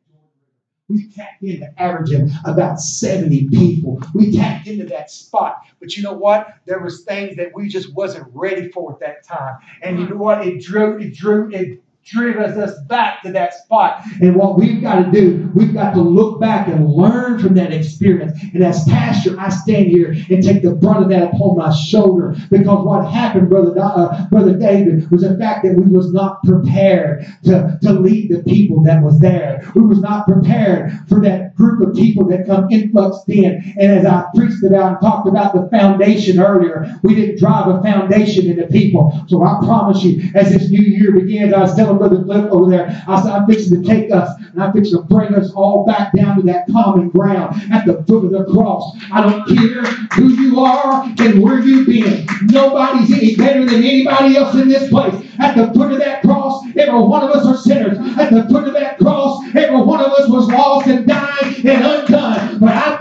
[0.94, 4.02] We tapped into averaging about 70 people.
[4.14, 5.58] We tapped into that spot.
[5.80, 6.56] But you know what?
[6.66, 9.58] There was things that we just wasn't ready for at that time.
[9.82, 10.46] And you know what?
[10.46, 14.04] It drew, it drew, it driven us back to that spot.
[14.22, 17.72] And what we've got to do, we've got to look back and learn from that
[17.72, 18.40] experience.
[18.54, 22.36] And as pastor, I stand here and take the brunt of that upon my shoulder
[22.50, 27.26] because what happened, brother, uh, brother David, was the fact that we was not prepared
[27.46, 29.72] to, to lead the people that was there.
[29.76, 33.74] We was not prepared for that group of people that come influxed in.
[33.80, 37.82] And as I preached about and talked about the foundation earlier, we didn't drive a
[37.82, 39.24] foundation into people.
[39.28, 42.70] So I promise you, as this new year begins, I was telling Brother Cliff over
[42.70, 45.86] there, I said, I'm fixing to take us and I'm fixing to bring us all
[45.86, 48.96] back down to that common ground at the foot of the cross.
[49.12, 49.84] I don't care
[50.14, 52.26] who you are and where you've been.
[52.44, 55.14] Nobody's any better than anybody else in this place.
[55.40, 57.98] At the foot of that cross, every one of us are sinners.
[58.18, 61.86] At the foot of that cross, every one of us was lost and dying and
[61.86, 62.60] undone.
[62.60, 62.98] But I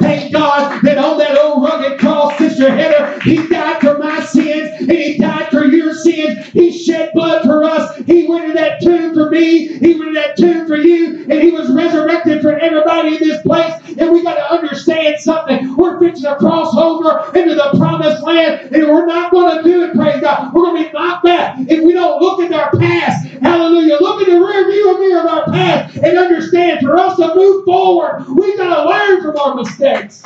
[9.42, 9.78] me.
[9.78, 11.22] He went in that tomb for you.
[11.22, 13.72] And He was resurrected for everybody in this place.
[13.98, 15.76] And we got to understand something.
[15.76, 18.74] We're fixing to cross over into the promised land.
[18.74, 20.52] And we're not going to do it, praise God.
[20.54, 23.28] We're going to be knocked back if we don't look at our past.
[23.28, 23.98] Hallelujah.
[24.00, 27.64] Look in the rear view mirror of our past and understand for us to move
[27.64, 30.22] forward, we've got to learn from our mistakes.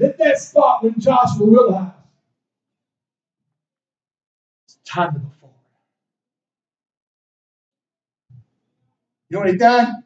[0.00, 1.92] At that spot when Joshua realized
[4.66, 5.37] it's time to go
[9.28, 10.04] You know what he done?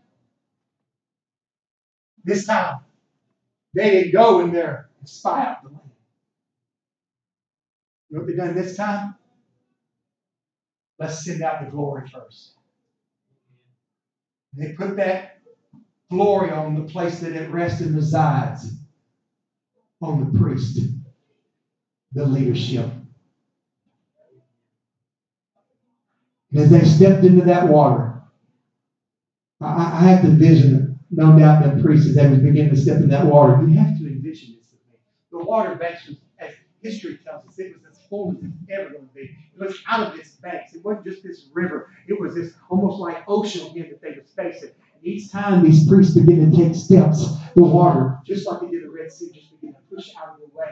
[2.25, 2.81] This time,
[3.75, 5.81] they didn't go in there and spy out the land.
[8.11, 9.14] You know what they done this time?
[10.99, 12.55] Let's send out the glory first.
[14.55, 15.41] They put that
[16.11, 18.70] glory on the place that it rests and resides
[20.03, 20.81] on the priest,
[22.12, 22.87] the leadership.
[26.51, 28.11] And as they stepped into that water,
[29.62, 32.98] I, I have to envision, no doubt, that priests as they was beginning to step
[32.98, 33.62] in that water.
[33.62, 34.74] You have to envision this.
[35.30, 36.52] The water banks as
[36.82, 39.22] history tells us, it was as full as it's ever going to be.
[39.22, 40.74] It was out of its banks.
[40.74, 41.90] It wasn't just this river.
[42.06, 44.70] It was this almost like ocean again that they was facing.
[44.94, 48.84] And each time these priests begin to take steps, the water, just like they did
[48.84, 50.66] the Red Sea, just begin to push out of the way.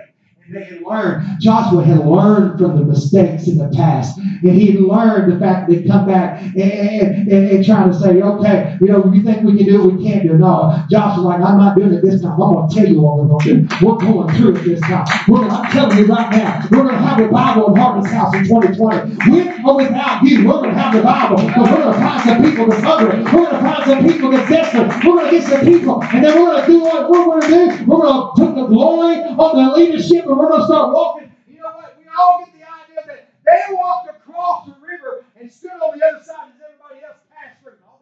[0.53, 4.19] They had learned, Joshua had learned from the mistakes in the past.
[4.19, 8.21] And he learned the fact that they'd come back and, and, and, try to say,
[8.21, 10.39] okay, you know, you think we can do it, we can't do it.
[10.39, 12.33] No, Joshua's like, I'm not doing it this time.
[12.33, 13.87] I'm going to tell you what we're going to do.
[13.87, 15.07] We're going through it this time.
[15.29, 18.35] We're, I'm telling you right now, we're going to have a Bible in Harvest House
[18.35, 19.31] in 2020.
[19.31, 21.37] With or without you, we're going to have the Bible.
[21.37, 23.23] But we're going to find some people that's hungry.
[23.23, 24.89] We're going to find some people that's desperate.
[25.05, 26.03] We're going to get some people.
[26.03, 27.85] And then we're going to do what we're going to do.
[27.85, 31.30] We're going to put the glory on the leadership and we're going to start walking.
[31.47, 31.99] You know what?
[31.99, 36.05] We all get the idea that they walked across the river and stood on the
[36.05, 37.74] other side as everybody else passed through.
[37.84, 37.99] No,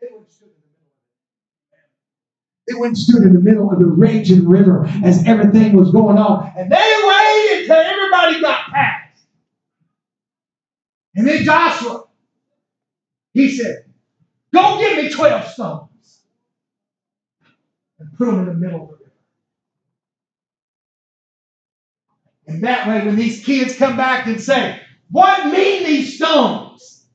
[0.00, 0.98] they went stood in the middle of.
[2.66, 6.52] They stood in the middle of the raging river as everything was going on.
[6.56, 9.22] And they waited till everybody got past.
[11.16, 12.04] And then Joshua,
[13.32, 13.86] he said,
[14.52, 16.20] Go give me 12 stones
[17.98, 18.97] and put them in the middle of the
[22.48, 24.80] And that way, when these kids come back and say,
[25.10, 27.06] What mean these stones?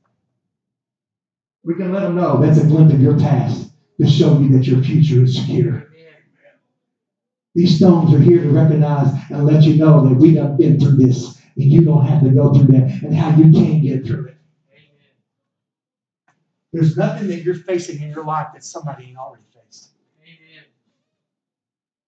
[1.64, 4.66] We can let them know that's a glimpse of your past to show you that
[4.66, 5.88] your future is secure.
[7.54, 10.96] These stones are here to recognize and let you know that we have been through
[10.96, 14.26] this and you don't have to go through that and how you can get through
[14.26, 14.36] it.
[16.72, 19.44] There's nothing that you're facing in your life that somebody ain't already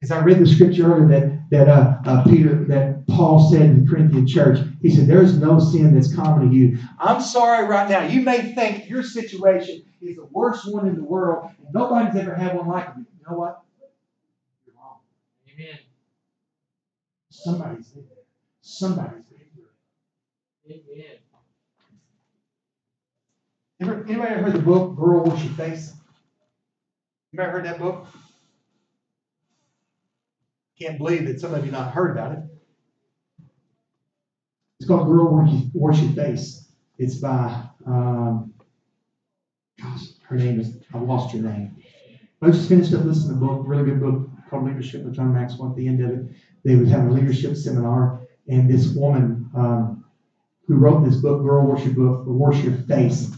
[0.02, 3.84] As I read the scripture earlier that, that uh, uh, Peter, that Paul said in
[3.84, 6.78] the Corinthian church, he said, There is no sin that's common to you.
[6.98, 8.02] I'm sorry right now.
[8.06, 12.34] You may think your situation is the worst one in the world, and nobody's ever
[12.34, 13.06] had one like you.
[13.18, 13.62] You know what?
[14.66, 14.98] You're wrong.
[15.54, 15.78] Amen.
[17.30, 18.24] Somebody's been there.
[18.60, 19.36] Somebody's been.
[20.70, 21.06] Amen.
[23.80, 25.92] Ever, anybody ever heard the book Girl Wash Your Face?
[27.38, 28.06] Ever heard that book?
[30.78, 32.38] Can't believe that some of you not heard about it.
[34.78, 35.32] It's called Girl
[35.72, 36.68] Wash Your, Face.
[36.98, 38.52] It's by, um,
[39.80, 41.76] gosh, her name is, I lost her name.
[42.42, 45.32] I just finished up listening to a book, really good book called Leadership with John
[45.32, 45.70] Maxwell.
[45.70, 46.26] At the end of it,
[46.62, 50.04] they would have a leadership seminar, and this woman um,
[50.66, 53.30] who wrote this book, Girl Your Book, Wash Your Face,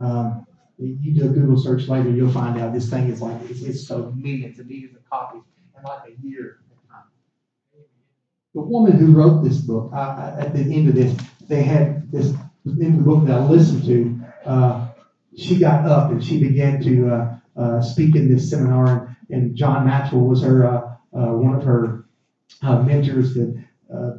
[0.00, 0.46] um,
[0.78, 3.86] you do a Google search later, you'll find out this thing is like, it's, it's
[3.86, 5.42] so millions and millions of copies
[5.76, 6.58] in like a year.
[8.56, 11.14] The woman who wrote this book, I, I, at the end of this,
[11.46, 12.32] they had this
[12.64, 14.18] in the book that I listened to.
[14.46, 14.88] Uh,
[15.36, 19.56] she got up and she began to uh, uh, speak in this seminar, and, and
[19.56, 22.06] John Maxwell was her uh, uh, one of her
[22.62, 23.62] uh, mentors that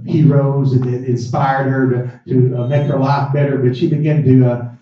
[0.05, 1.89] heroes and inspired her
[2.27, 3.57] to, to make her life better.
[3.57, 4.77] But she began to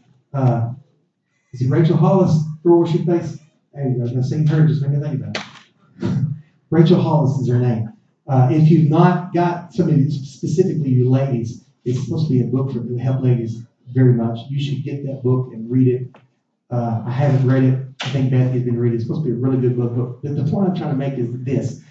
[1.54, 2.44] is it Rachel Hollis?
[2.62, 3.38] Girl, where she face?
[3.74, 4.20] There you go.
[4.20, 4.68] I seen her.
[4.68, 6.26] Just make me think about it.
[6.70, 7.95] Rachel Hollis is her name.
[8.28, 12.42] Uh, if you've not got some of you, specifically you ladies, it's supposed to be
[12.42, 14.40] a book for to help ladies very much.
[14.50, 16.16] You should get that book and read it.
[16.72, 17.88] Uh, I haven't read it.
[18.02, 18.96] I think Bethany's been reading.
[18.96, 20.22] It's supposed to be a really good book.
[20.24, 21.82] But the point I'm trying to make is this: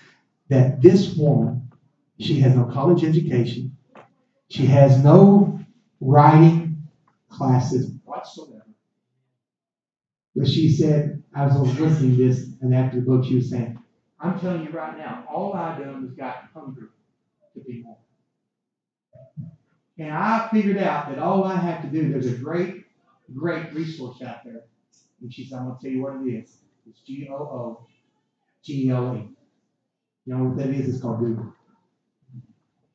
[0.49, 1.71] that this woman,
[2.19, 3.77] she has no college education.
[4.49, 5.61] She has no
[6.01, 6.89] writing
[7.29, 8.67] classes whatsoever.
[10.37, 13.79] But she said, I was listening to this, and after the book, she was saying,
[14.25, 16.89] I'm telling you right now, all I done was got hungry
[17.55, 17.99] to be more.
[19.99, 22.87] And I figured out that all I have to do, there's a great,
[23.35, 24.63] great resource out there.
[25.21, 26.57] And she said, I'm going to tell you what it is.
[26.89, 27.87] It's G O O
[28.63, 29.29] G L E.
[30.25, 30.89] You know what that is?
[30.89, 31.53] It's called Google.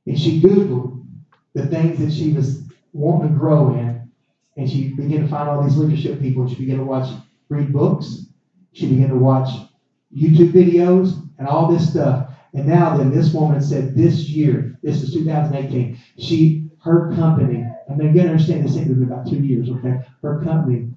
[0.07, 1.05] And she Googled
[1.53, 4.11] the things that she was wanting to grow in,
[4.57, 7.09] and she began to find all these leadership people, and she began to watch,
[7.49, 8.25] read books.
[8.73, 9.68] She began to watch
[10.15, 12.31] YouTube videos and all this stuff.
[12.53, 17.99] And now then, this woman said this year, this is 2018, she, her company, and
[17.99, 19.99] they're going to understand this in about two years, okay?
[20.21, 20.89] Her company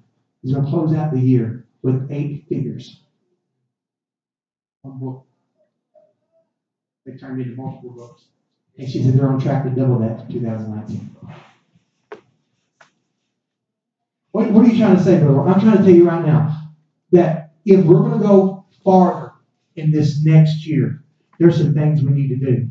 [0.43, 3.01] is going to close out the year with eight figures.
[4.81, 5.25] One book.
[7.05, 8.23] They turned into multiple books.
[8.77, 11.15] And she said they're on track to double that for 2019.
[14.31, 15.47] What, what are you trying to say, brother?
[15.47, 16.71] I'm trying to tell you right now
[17.11, 18.52] that if we're going to go
[18.83, 19.33] farther
[19.75, 21.03] in this next year,
[21.39, 22.69] there's some things we need to do.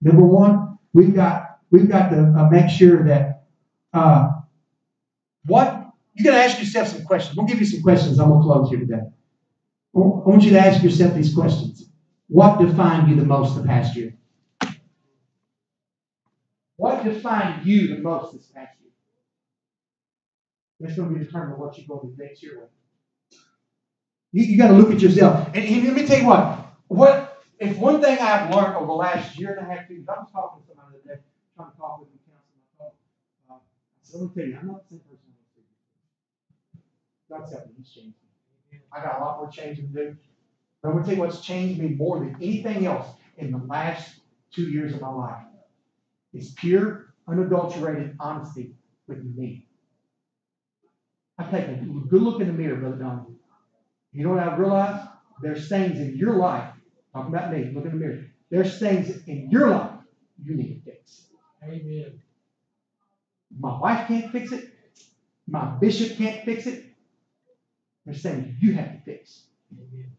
[0.00, 3.44] Number one, we've got we've got to uh, make sure that
[3.92, 4.30] uh,
[5.46, 7.36] what you got to ask yourself some questions.
[7.36, 8.18] We'll give you some questions.
[8.18, 9.02] I'm gonna close here today.
[9.96, 11.88] I want you to ask yourself these questions.
[12.28, 14.14] What defined you the most the past year?
[16.76, 18.90] What defined you the most this past year?
[20.80, 22.70] That's going to be determined what you're going to do next year with.
[24.34, 25.46] You, you got to look at yourself.
[25.54, 26.66] And, and let me tell you what.
[26.88, 30.14] What if one thing I've learned over the last year and a half, years, I
[30.14, 31.22] was talking to somebody the other day,
[31.56, 32.08] trying to talk with.
[32.80, 33.54] Uh, I
[34.12, 35.30] let me tell you, I'm not the same person
[37.30, 37.38] I.
[37.38, 37.74] God's me.
[37.78, 38.16] He's changed.
[38.92, 40.16] I got a lot more changing to do.
[40.82, 43.06] But I'm going to tell you what's changed me more than anything else
[43.38, 44.16] in the last
[44.52, 45.44] two years of my life.
[46.32, 48.74] It's pure, unadulterated honesty
[49.06, 49.68] with me.
[51.38, 51.74] I take a
[52.08, 53.33] good look in the mirror, Brother Don.
[54.14, 55.06] You know what I realize?
[55.42, 56.70] There's things in your life,
[57.12, 58.24] talking about me, look in the mirror.
[58.48, 59.90] There's things in your life
[60.42, 61.26] you need to fix.
[61.64, 62.20] Amen.
[63.58, 64.70] My wife can't fix it.
[65.48, 66.84] My bishop can't fix it.
[68.06, 69.46] There's things you have to fix.
[69.72, 70.12] Amen.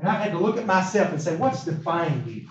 [0.00, 2.48] And I've had to look at myself and say, what's defining you?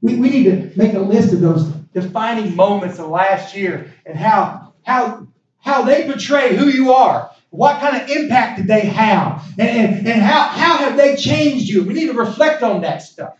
[0.00, 4.16] We, we need to make a list of those defining moments of last year and
[4.16, 5.26] how, how,
[5.58, 7.30] how they portray who you are.
[7.50, 9.44] What kind of impact did they have?
[9.58, 11.84] And, and, and how, how have they changed you?
[11.84, 13.34] We need to reflect on that stuff.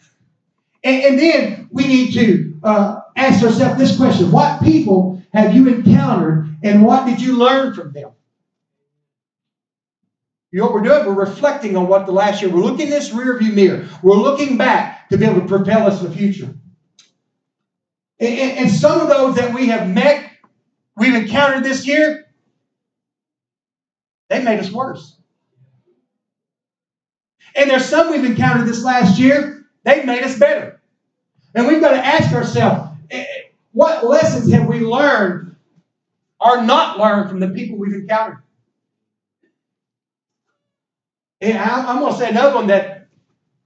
[0.82, 5.68] And, and then we need to uh, ask ourselves this question What people have you
[5.68, 8.12] encountered and what did you learn from them?
[10.52, 11.06] You know what we're doing?
[11.06, 12.50] We're reflecting on what the last year.
[12.50, 13.88] We're looking in this rearview mirror.
[14.02, 16.54] We're looking back to be able to propel us to the future.
[18.18, 20.30] And, and, and some of those that we have met,
[20.96, 22.25] we've encountered this year,
[24.28, 25.16] they made us worse.
[27.54, 29.56] And there's some we've encountered this last year
[29.86, 30.80] They've made us better.
[31.54, 35.54] And we've got to ask ourselves, eh, eh, what lessons have we learned
[36.40, 38.42] or not learned from the people we've encountered?
[41.40, 43.06] And I'm going to say another one that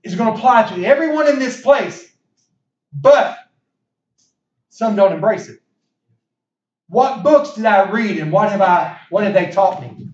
[0.03, 2.07] is going to apply to everyone in this place,
[2.93, 3.39] but
[4.69, 5.61] some don't embrace it.
[6.89, 10.10] What books did I read and what have I what have they taught me?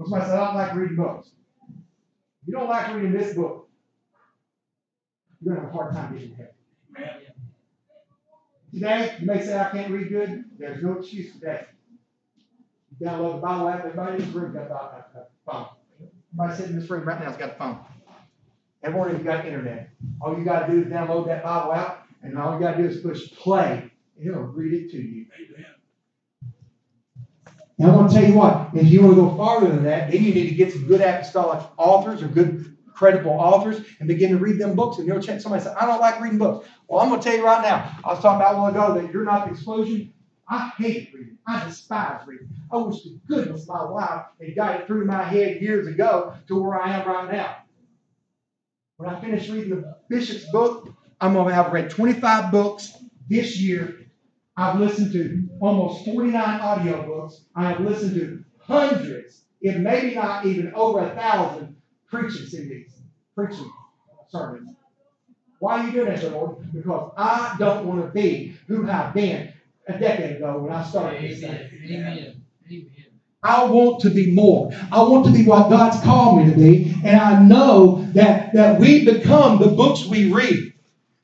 [0.00, 1.28] Somebody said, I don't like reading books.
[1.68, 3.68] If you don't like reading this book,
[5.40, 6.52] you're going to have a hard time getting ahead.
[8.72, 10.44] Today, you may say, I can't read good.
[10.58, 11.66] There's no excuse today.
[12.98, 13.84] You download the Bible app.
[13.84, 15.66] Everybody in this room got a phone.
[16.32, 17.80] Everybody sitting in this room right now has got a phone.
[18.82, 19.90] Everyone has got internet.
[20.22, 22.82] All you got to do is download that Bible app, and all you got to
[22.82, 25.26] do is push play, and it'll read it to you.
[25.34, 25.66] Amen.
[27.80, 30.10] And I'm going to tell you what, if you want to go farther than that,
[30.10, 34.32] then you need to get some good apostolic authors or good credible authors and begin
[34.32, 34.98] to read them books.
[34.98, 36.68] And you'll check somebody say, I don't like reading books.
[36.88, 39.00] Well, I'm going to tell you right now, I was talking about a while ago
[39.00, 40.12] that you're not the explosion.
[40.46, 41.38] I hate reading.
[41.46, 42.50] I despise reading.
[42.70, 46.60] I wish to goodness my wife had got it through my head years ago to
[46.60, 47.56] where I am right now.
[48.98, 52.92] When I finish reading the bishop's book, I'm going to have read 25 books
[53.26, 53.99] this year
[54.56, 57.44] I've listened to almost 49 audiobooks.
[57.54, 61.76] I have listened to hundreds, if maybe not even over a thousand
[62.08, 62.92] preaching CDs,
[63.34, 63.70] preaching
[64.28, 64.74] sermons.
[65.60, 66.72] Why are you doing that, Lord?
[66.72, 69.52] Because I don't want to be who I've been
[69.86, 71.50] a decade ago when I started this thing.
[71.50, 72.42] Amen.
[72.70, 72.90] Amen.
[73.42, 74.70] I want to be more.
[74.92, 76.94] I want to be what God's called me to be.
[77.04, 80.69] And I know that, that we become the books we read.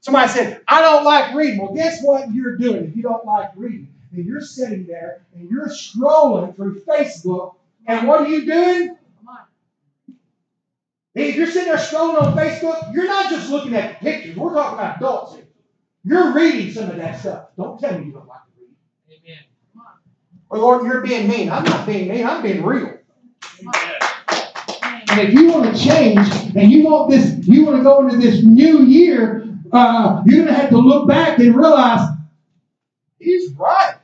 [0.06, 1.58] Somebody said, I don't like reading.
[1.58, 3.92] Well, guess what you're doing if you don't like reading?
[4.12, 7.56] And you're sitting there and you're scrolling through Facebook,
[7.88, 8.96] and what are you doing?
[11.16, 14.36] If you're sitting there scrolling on Facebook, you're not just looking at pictures.
[14.36, 15.48] We're talking about adults here.
[16.04, 17.48] You're reading some of that stuff.
[17.56, 19.18] Don't tell me you don't like to read.
[19.26, 19.38] Amen.
[20.50, 21.50] Or Lord, you're being mean.
[21.50, 22.24] I'm not being mean.
[22.24, 22.96] I'm being real.
[25.08, 28.18] And if you want to change and you want this, you want to go into
[28.18, 29.45] this new year
[29.76, 32.08] uh, you're going to have to look back and realize
[33.18, 33.94] he's right.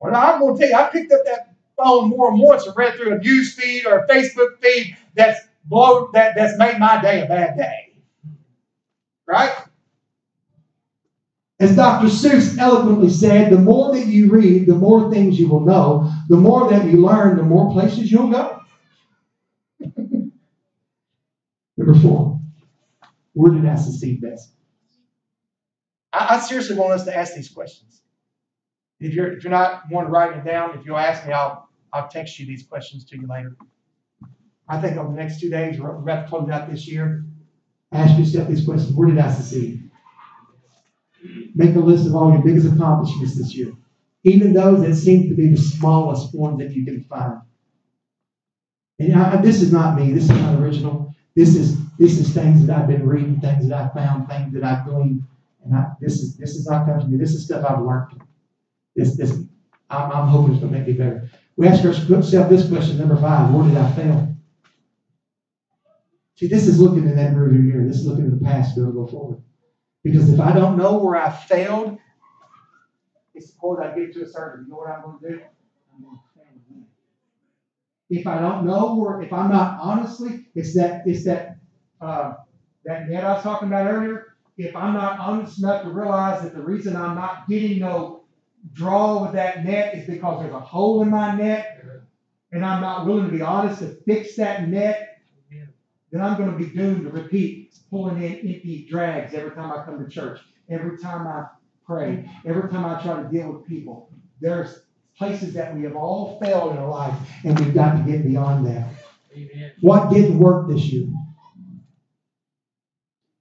[0.00, 2.76] Well, I'm going to tell you, I picked up that phone more than once and
[2.76, 7.00] read through a news feed or a Facebook feed that's blow, that, that's made my
[7.00, 7.94] day a bad day.
[9.26, 9.52] Right?
[11.60, 12.08] As Dr.
[12.08, 16.12] Seuss eloquently said, the more that you read, the more things you will know.
[16.28, 18.60] The more that you learn, the more places you'll go.
[21.76, 22.40] Number four.
[23.34, 24.52] Where did I succeed best?
[26.12, 28.02] I, I, seriously want us to ask these questions.
[29.00, 32.08] If you're if you're not to write it down, if you'll ask me, I'll I'll
[32.08, 33.56] text you these questions to you later.
[34.68, 37.24] I think over the next two days, we're about to close out this year.
[37.90, 38.94] Ask yourself these questions.
[38.94, 39.90] Where did I succeed?
[41.54, 43.72] Make a list of all your biggest accomplishments this year,
[44.24, 47.40] even those that seem to be the smallest ones that you can find.
[48.98, 50.12] And I, this is not me.
[50.12, 51.14] This is not original.
[51.34, 54.64] This is this is things that I've been reading, things that I've found, things that
[54.64, 55.22] I've gleaned.
[55.64, 57.16] And I, this is this is not coming to me.
[57.16, 58.20] This is stuff I've learned.
[58.96, 59.30] This this
[59.88, 61.30] I'm, I'm hoping it's going to make me better.
[61.56, 64.36] We ask ourselves this question, number five: Where did I fail?
[66.34, 67.86] See, this is looking in that rearview mirror.
[67.86, 69.40] This is looking in the past to go forward.
[70.02, 71.98] Because if I don't know where I failed,
[73.32, 74.64] it's suppose I get to a certain.
[74.64, 75.40] You know what I'm going to do?
[75.94, 76.82] I'm going to fail
[78.10, 81.61] If I don't know where, if I'm not honestly, it's that it's that
[82.02, 82.34] uh,
[82.84, 86.54] that net I was talking about earlier, if I'm not honest enough to realize that
[86.54, 88.24] the reason I'm not getting no
[88.72, 91.84] draw with that net is because there's a hole in my net,
[92.52, 95.20] and I'm not willing to be honest to fix that net,
[96.10, 99.84] then I'm going to be doomed to repeat pulling in empty drags every time I
[99.84, 101.46] come to church, every time I
[101.86, 104.10] pray, every time I try to deal with people.
[104.40, 104.80] There's
[105.16, 108.66] places that we have all failed in our life, and we've got to get beyond
[108.66, 108.88] that.
[109.34, 109.72] Amen.
[109.80, 111.06] What didn't work this year?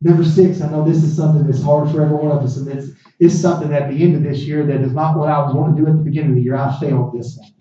[0.03, 2.67] Number six, I know this is something that's hard for every one of us, and
[2.67, 2.89] it's,
[3.19, 5.75] it's something at the end of this year that is not what I was going
[5.75, 6.55] to do at the beginning of the year.
[6.55, 7.51] I failed this one.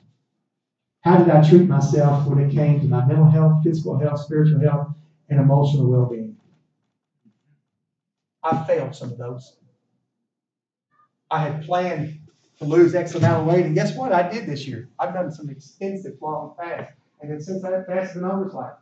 [1.03, 4.61] How did I treat myself when it came to my mental health, physical health, spiritual
[4.61, 4.89] health,
[5.29, 6.37] and emotional well being?
[8.43, 9.59] I failed some of those.
[11.31, 12.21] I had planned
[12.59, 14.13] to lose X amount of weight, and guess what?
[14.13, 14.89] I did this year.
[14.99, 18.73] I've done some extensive long fasts, and then since that fast been over, it's like,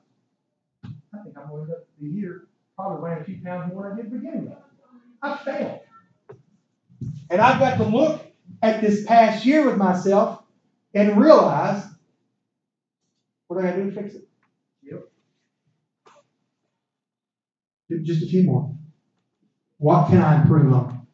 [0.84, 2.48] I think I'm going to end up the year
[2.78, 4.58] probably weighed a few pounds more than I did at the beginning of.
[5.20, 5.80] I failed.
[7.28, 8.24] And I've got to look
[8.62, 10.44] at this past year with myself
[10.94, 11.84] and realize
[13.48, 14.28] what I got to do to fix it.
[14.82, 15.08] Yep.
[18.04, 18.72] Just a few more.
[19.78, 21.06] What can I improve on?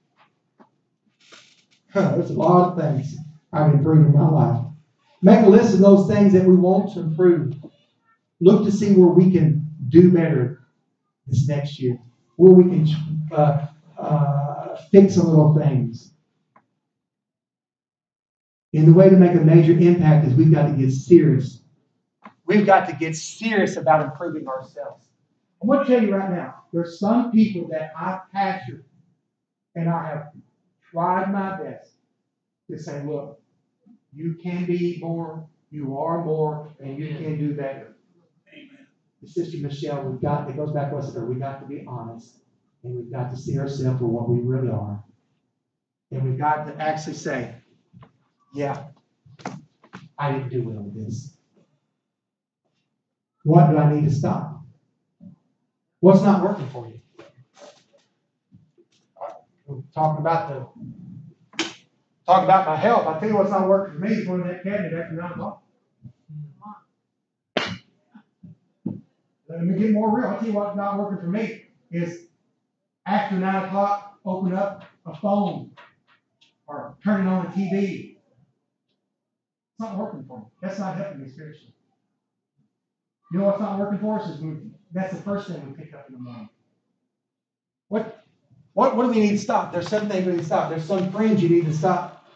[1.92, 3.16] Huh, there's a lot of things
[3.52, 4.64] I've improved in my life.
[5.22, 7.54] Make a list of those things that we want to improve.
[8.40, 10.63] Look to see where we can do better
[11.26, 11.98] this next year,
[12.36, 13.66] where we can uh,
[13.98, 16.12] uh, fix some little things.
[18.72, 21.62] And the way to make a major impact is we've got to get serious.
[22.44, 25.06] We've got to get serious about improving ourselves.
[25.62, 28.84] I'm going to tell you right now, there's some people that I pastor,
[29.74, 30.32] and I have
[30.90, 31.92] tried my best
[32.70, 33.40] to say, look,
[34.12, 37.93] you can be more, you are more, and you can do better.
[39.26, 42.40] Sister Michelle, we've got, it goes back to us, we've got to be honest,
[42.82, 45.02] and we've got to see ourselves for what we really are.
[46.10, 47.54] And we've got to actually say,
[48.54, 48.84] yeah,
[50.18, 51.36] I didn't do well with this.
[53.44, 54.62] What do I need to stop?
[56.00, 57.00] What's not working for you?
[59.66, 60.66] We're talking about the
[62.26, 63.06] talking about my health.
[63.06, 65.63] I tell you what's not working for me is to that cabinet after nine o'clock.
[69.54, 70.28] Let me get more real.
[70.28, 72.26] I'll tell you what's not working for me is
[73.06, 75.70] after nine o'clock, open up a phone
[76.66, 78.16] or turning on the TV.
[79.72, 80.44] It's not working for me.
[80.60, 81.74] That's not helping me spiritually.
[83.32, 84.54] You know what's not working for us is we,
[84.92, 86.48] that's the first thing we pick up in the morning.
[87.88, 88.24] What,
[88.72, 89.72] what, what do we need to stop?
[89.72, 90.70] There's some things we need to stop.
[90.70, 92.26] There's some friends you need to stop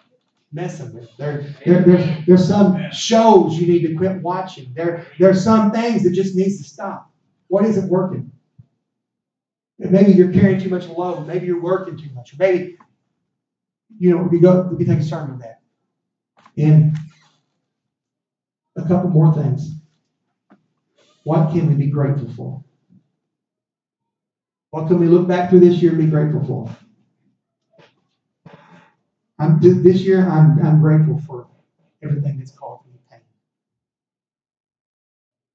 [0.52, 1.08] messing with.
[1.16, 4.72] There, there, there, there's some shows you need to quit watching.
[4.74, 7.07] There, there's some things that just needs to stop.
[7.49, 8.32] What isn't working?
[9.80, 11.26] And Maybe you're carrying too much load.
[11.26, 12.34] Maybe you're working too much.
[12.38, 12.76] Maybe,
[13.99, 15.61] you know, we go, we can take a sermon on that.
[16.57, 16.96] And
[18.76, 19.70] a couple more things.
[21.24, 22.64] What can we be grateful for?
[24.70, 26.76] What can we look back through this year and be grateful for?
[29.38, 31.49] I'm, this year, I'm, I'm grateful for
[32.03, 33.20] everything that's called me pain.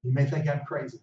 [0.02, 1.00] You may think I'm crazy.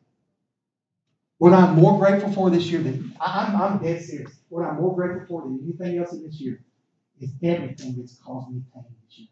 [1.42, 4.32] What I'm more grateful for this year than I'm, I'm dead serious.
[4.50, 6.62] What I'm more grateful for than anything else in this year
[7.20, 9.28] is everything that's caused me pain this year.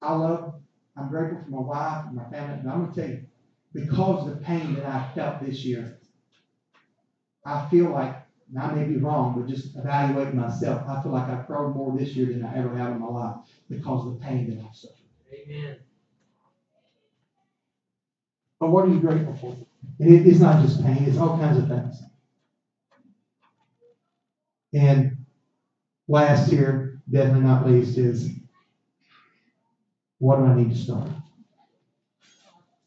[0.00, 0.54] I love,
[0.96, 2.62] I'm grateful for my wife and my family.
[2.64, 3.26] But I'm going to tell you,
[3.74, 5.98] because of the pain that I felt this year,
[7.44, 8.16] I feel like,
[8.48, 11.94] and I may be wrong, but just evaluating myself, I feel like I've grown more
[11.94, 13.36] this year than I ever have in my life
[13.68, 14.96] because of the pain that I've suffered.
[15.34, 15.76] Amen.
[18.66, 19.56] But what are you grateful for?
[20.00, 22.02] And it, it's not just pain, it's all kinds of things.
[24.74, 25.18] And
[26.08, 28.28] last here, definitely not least, is
[30.18, 31.10] what do I need to start?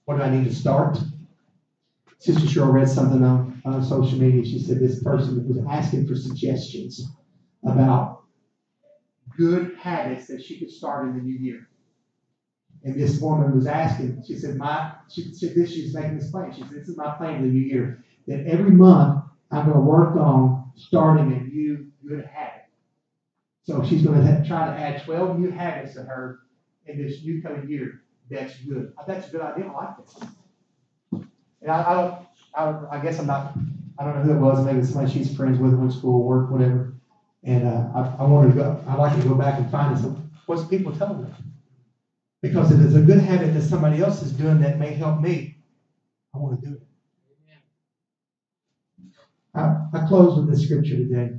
[0.03, 0.97] What do I need to start?
[2.17, 4.43] Sister Cheryl read something on, on social media.
[4.43, 7.09] She said this person was asking for suggestions
[7.63, 8.23] about
[9.37, 11.68] good habits that she could start in the new year.
[12.83, 16.31] And this woman was asking, she said, My she said this, she was making this
[16.31, 16.53] plan.
[16.53, 18.03] She said, This is my plan for the new year.
[18.27, 22.63] That every month I'm going to work on starting a new good habit.
[23.63, 26.39] So she's going to try to add 12 new habits to her
[26.89, 28.93] in this new coming year, that's good.
[29.07, 29.67] That's a good idea.
[29.67, 30.27] I like that.
[31.61, 32.15] And I, I don't,
[32.91, 33.53] I, I guess I'm not,
[33.97, 34.65] I don't know who it was.
[34.65, 36.93] Maybe somebody she's friends with, went to school, work, whatever.
[37.43, 40.31] And uh, I, I wanted to go, I'd like to go back and find some,
[40.45, 41.29] what's people telling me?
[42.41, 45.19] Because if it is a good habit that somebody else is doing that may help
[45.19, 45.57] me.
[46.33, 46.81] I want to do it.
[49.55, 51.31] I, I close with this scripture today.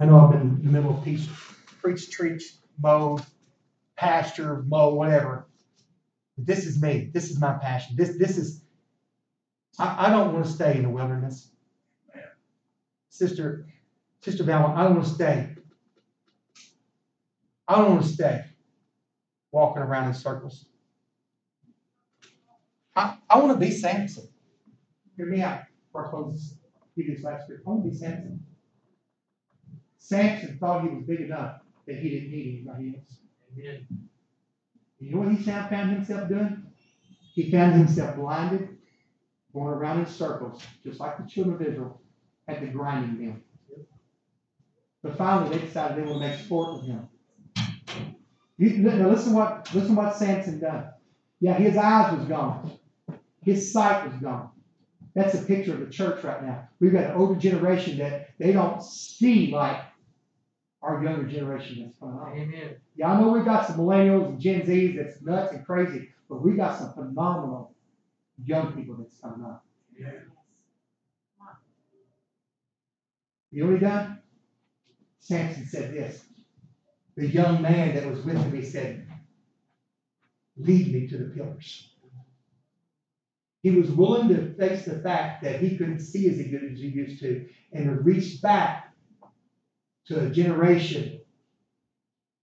[0.00, 1.28] I know I've been in the middle of preach,
[1.80, 2.42] preach, treat
[2.82, 3.22] mode
[4.00, 5.46] pasture, mow, whatever.
[6.38, 7.10] This is me.
[7.12, 7.96] This is my passion.
[7.96, 8.62] This this is.
[9.78, 11.50] I, I don't want to stay in the wilderness,
[13.10, 13.66] sister,
[14.22, 14.66] sister Val.
[14.68, 15.50] I don't want to stay.
[17.68, 18.44] I don't want to stay
[19.52, 20.66] walking around in circles.
[22.96, 24.28] I, I want to be Samson.
[25.16, 25.62] Hear me out.
[25.86, 26.54] Before I close
[26.96, 28.44] this last script, I want to be Samson.
[29.98, 33.16] Samson thought he was big enough that he didn't need anybody else.
[33.52, 33.86] Amen.
[34.98, 36.64] You know what he found himself doing?
[37.34, 38.76] He found himself blinded,
[39.54, 42.00] going around in circles, just like the children of Israel
[42.46, 43.42] had the grinding him.
[45.02, 47.08] But finally, they decided they would make sport of him.
[48.60, 50.90] You, now listen what listen what Samson done.
[51.40, 52.78] Yeah, his eyes was gone.
[53.42, 54.50] His sight was gone.
[55.14, 56.68] That's a picture of the church right now.
[56.78, 59.80] We've got an older generation that they don't see like
[60.82, 62.38] our younger generation that's coming on.
[62.38, 62.76] Amen.
[62.96, 66.52] Y'all know we got some millennials and Gen Zs that's nuts and crazy, but we
[66.52, 67.74] got some phenomenal
[68.44, 69.64] young people that's coming up.
[73.50, 74.18] You know what he done?
[75.20, 76.24] Samson said this.
[77.20, 79.06] The young man that was with him, he said,
[80.56, 81.90] Lead me to the pillars.
[83.62, 86.86] He was willing to face the fact that he couldn't see as good as he
[86.86, 88.94] used to and to reach back
[90.06, 91.20] to a generation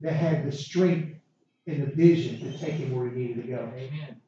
[0.01, 1.17] that had the strength
[1.65, 3.71] and the vision to take him where he needed to go.
[3.75, 4.21] Amen.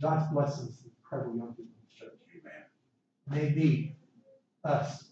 [0.00, 2.18] God's blessings some incredible young people in the church.
[3.28, 3.52] Amen.
[3.54, 3.96] They need
[4.64, 5.04] us.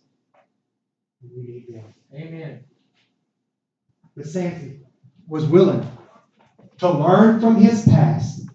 [1.23, 1.95] We need them.
[2.15, 2.65] Amen.
[4.17, 4.87] But Samson
[5.29, 5.87] was willing
[6.79, 8.49] to learn from his past,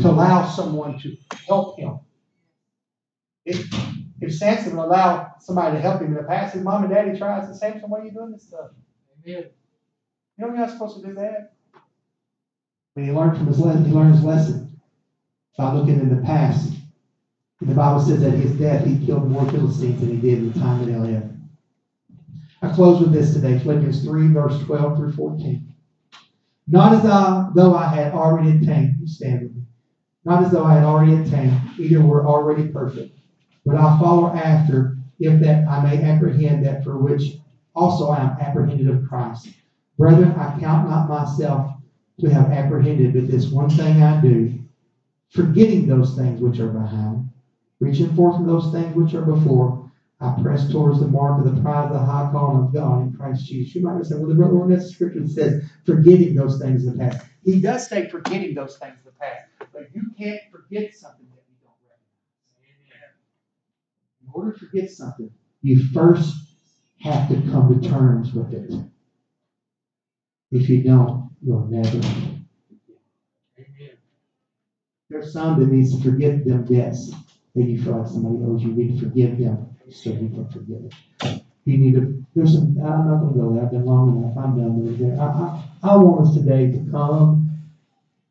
[0.00, 2.00] to allow someone to help him.
[3.44, 3.66] If,
[4.20, 7.18] if Samson would allow somebody to help him in the past, his mom and daddy
[7.18, 8.70] tries to Samson, why are you doing this stuff?
[9.26, 9.44] Amen.
[10.36, 11.54] You know you're not supposed to do that.
[12.94, 14.80] When he learned from his lesson, he learned his lesson
[15.56, 16.72] by looking in the past.
[17.60, 20.58] The Bible says that his death, he killed more Philistines than he did in the
[20.58, 21.32] time that he lived.
[22.62, 25.74] I close with this today, Philippians 3, verse 12 through 14.
[26.68, 29.62] Not as I, though I had already attained, you stand with me.
[30.24, 33.18] Not as though I had already attained, either were already perfect,
[33.66, 37.38] but I follow after, if that I may apprehend that for which
[37.74, 39.48] also I am apprehended of Christ.
[39.98, 41.74] Brethren, I count not myself
[42.20, 44.56] to have apprehended, but this one thing I do,
[45.30, 47.28] forgetting those things which are behind,
[47.80, 49.81] reaching forth from those things which are before,
[50.22, 53.12] I press towards the mark of the prize of the high calling of God in
[53.12, 53.74] Christ Jesus.
[53.74, 57.26] You might say, well, the Lord, that scripture says forgetting those things in the past.
[57.44, 61.42] He does say forgetting those things in the past, but you can't forget something that
[61.48, 61.74] you don't
[62.60, 63.16] recognize.
[64.22, 65.28] In order to forget something,
[65.62, 66.36] you first
[67.00, 68.72] have to come to terms with it.
[70.52, 72.00] If you don't, you'll never.
[75.10, 77.10] There's some that needs to forget them debts
[77.56, 78.68] that you feel like somebody owes you.
[78.68, 79.61] You need to forgive them
[79.94, 81.42] so you can forgive it.
[81.64, 84.58] You need to, there's some, I'm not gonna go there, I've been long enough, I'm
[84.58, 85.18] done with it.
[85.18, 87.60] I, I, I want us today to come,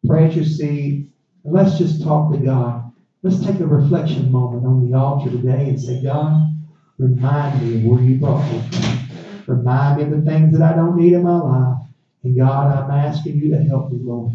[0.05, 1.07] pray at your seat,
[1.43, 2.91] and let's just talk to God.
[3.23, 6.55] Let's take a reflection moment on the altar today and say, God,
[6.97, 9.57] remind me of where you brought me from.
[9.57, 11.77] Remind me of the things that I don't need in my life.
[12.23, 14.33] And God, I'm asking you to help me, Lord,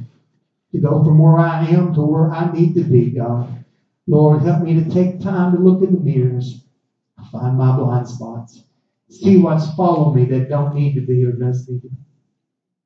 [0.72, 3.64] to go from where I am to where I need to be, God.
[4.06, 6.62] Lord, help me to take time to look in the mirrors,
[7.30, 8.62] find my blind spots,
[9.08, 11.96] see what's following me that don't need to be or does need to be.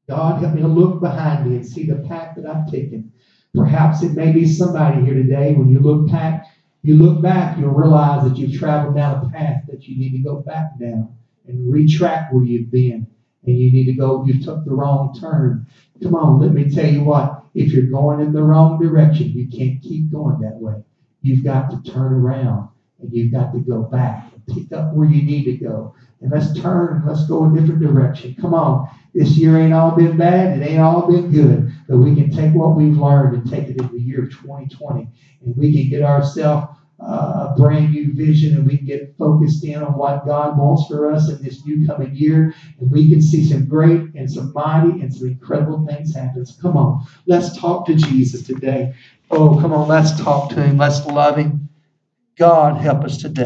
[0.09, 3.13] God, help me to look behind me and see the path that I've taken.
[3.55, 6.47] Perhaps it may be somebody here today, when you look back,
[6.83, 10.23] you look back, you'll realize that you've traveled down a path that you need to
[10.23, 11.15] go back down
[11.47, 13.07] and retrack where you've been.
[13.47, 15.67] And you need to go, you took the wrong turn.
[16.03, 19.49] Come on, let me tell you what, if you're going in the wrong direction, you
[19.49, 20.83] can't keep going that way.
[21.23, 22.69] You've got to turn around
[23.03, 25.95] and you've got to go back and pick up where you need to go.
[26.21, 28.37] And let's turn and let's go a different direction.
[28.41, 28.89] Come on.
[29.15, 30.59] This year ain't all been bad.
[30.59, 31.73] It ain't all been good.
[31.89, 35.09] But we can take what we've learned and take it in the year of 2020.
[35.45, 39.65] And we can get ourselves uh, a brand new vision and we can get focused
[39.65, 42.55] in on what God wants for us in this new coming year.
[42.79, 46.45] And we can see some great and some mighty and some incredible things happen.
[46.45, 47.07] So come on.
[47.27, 48.95] Let's talk to Jesus today.
[49.31, 49.89] Oh, come on.
[49.89, 50.77] Let's talk to him.
[50.77, 51.70] Let's love him.
[52.41, 53.31] God help us today.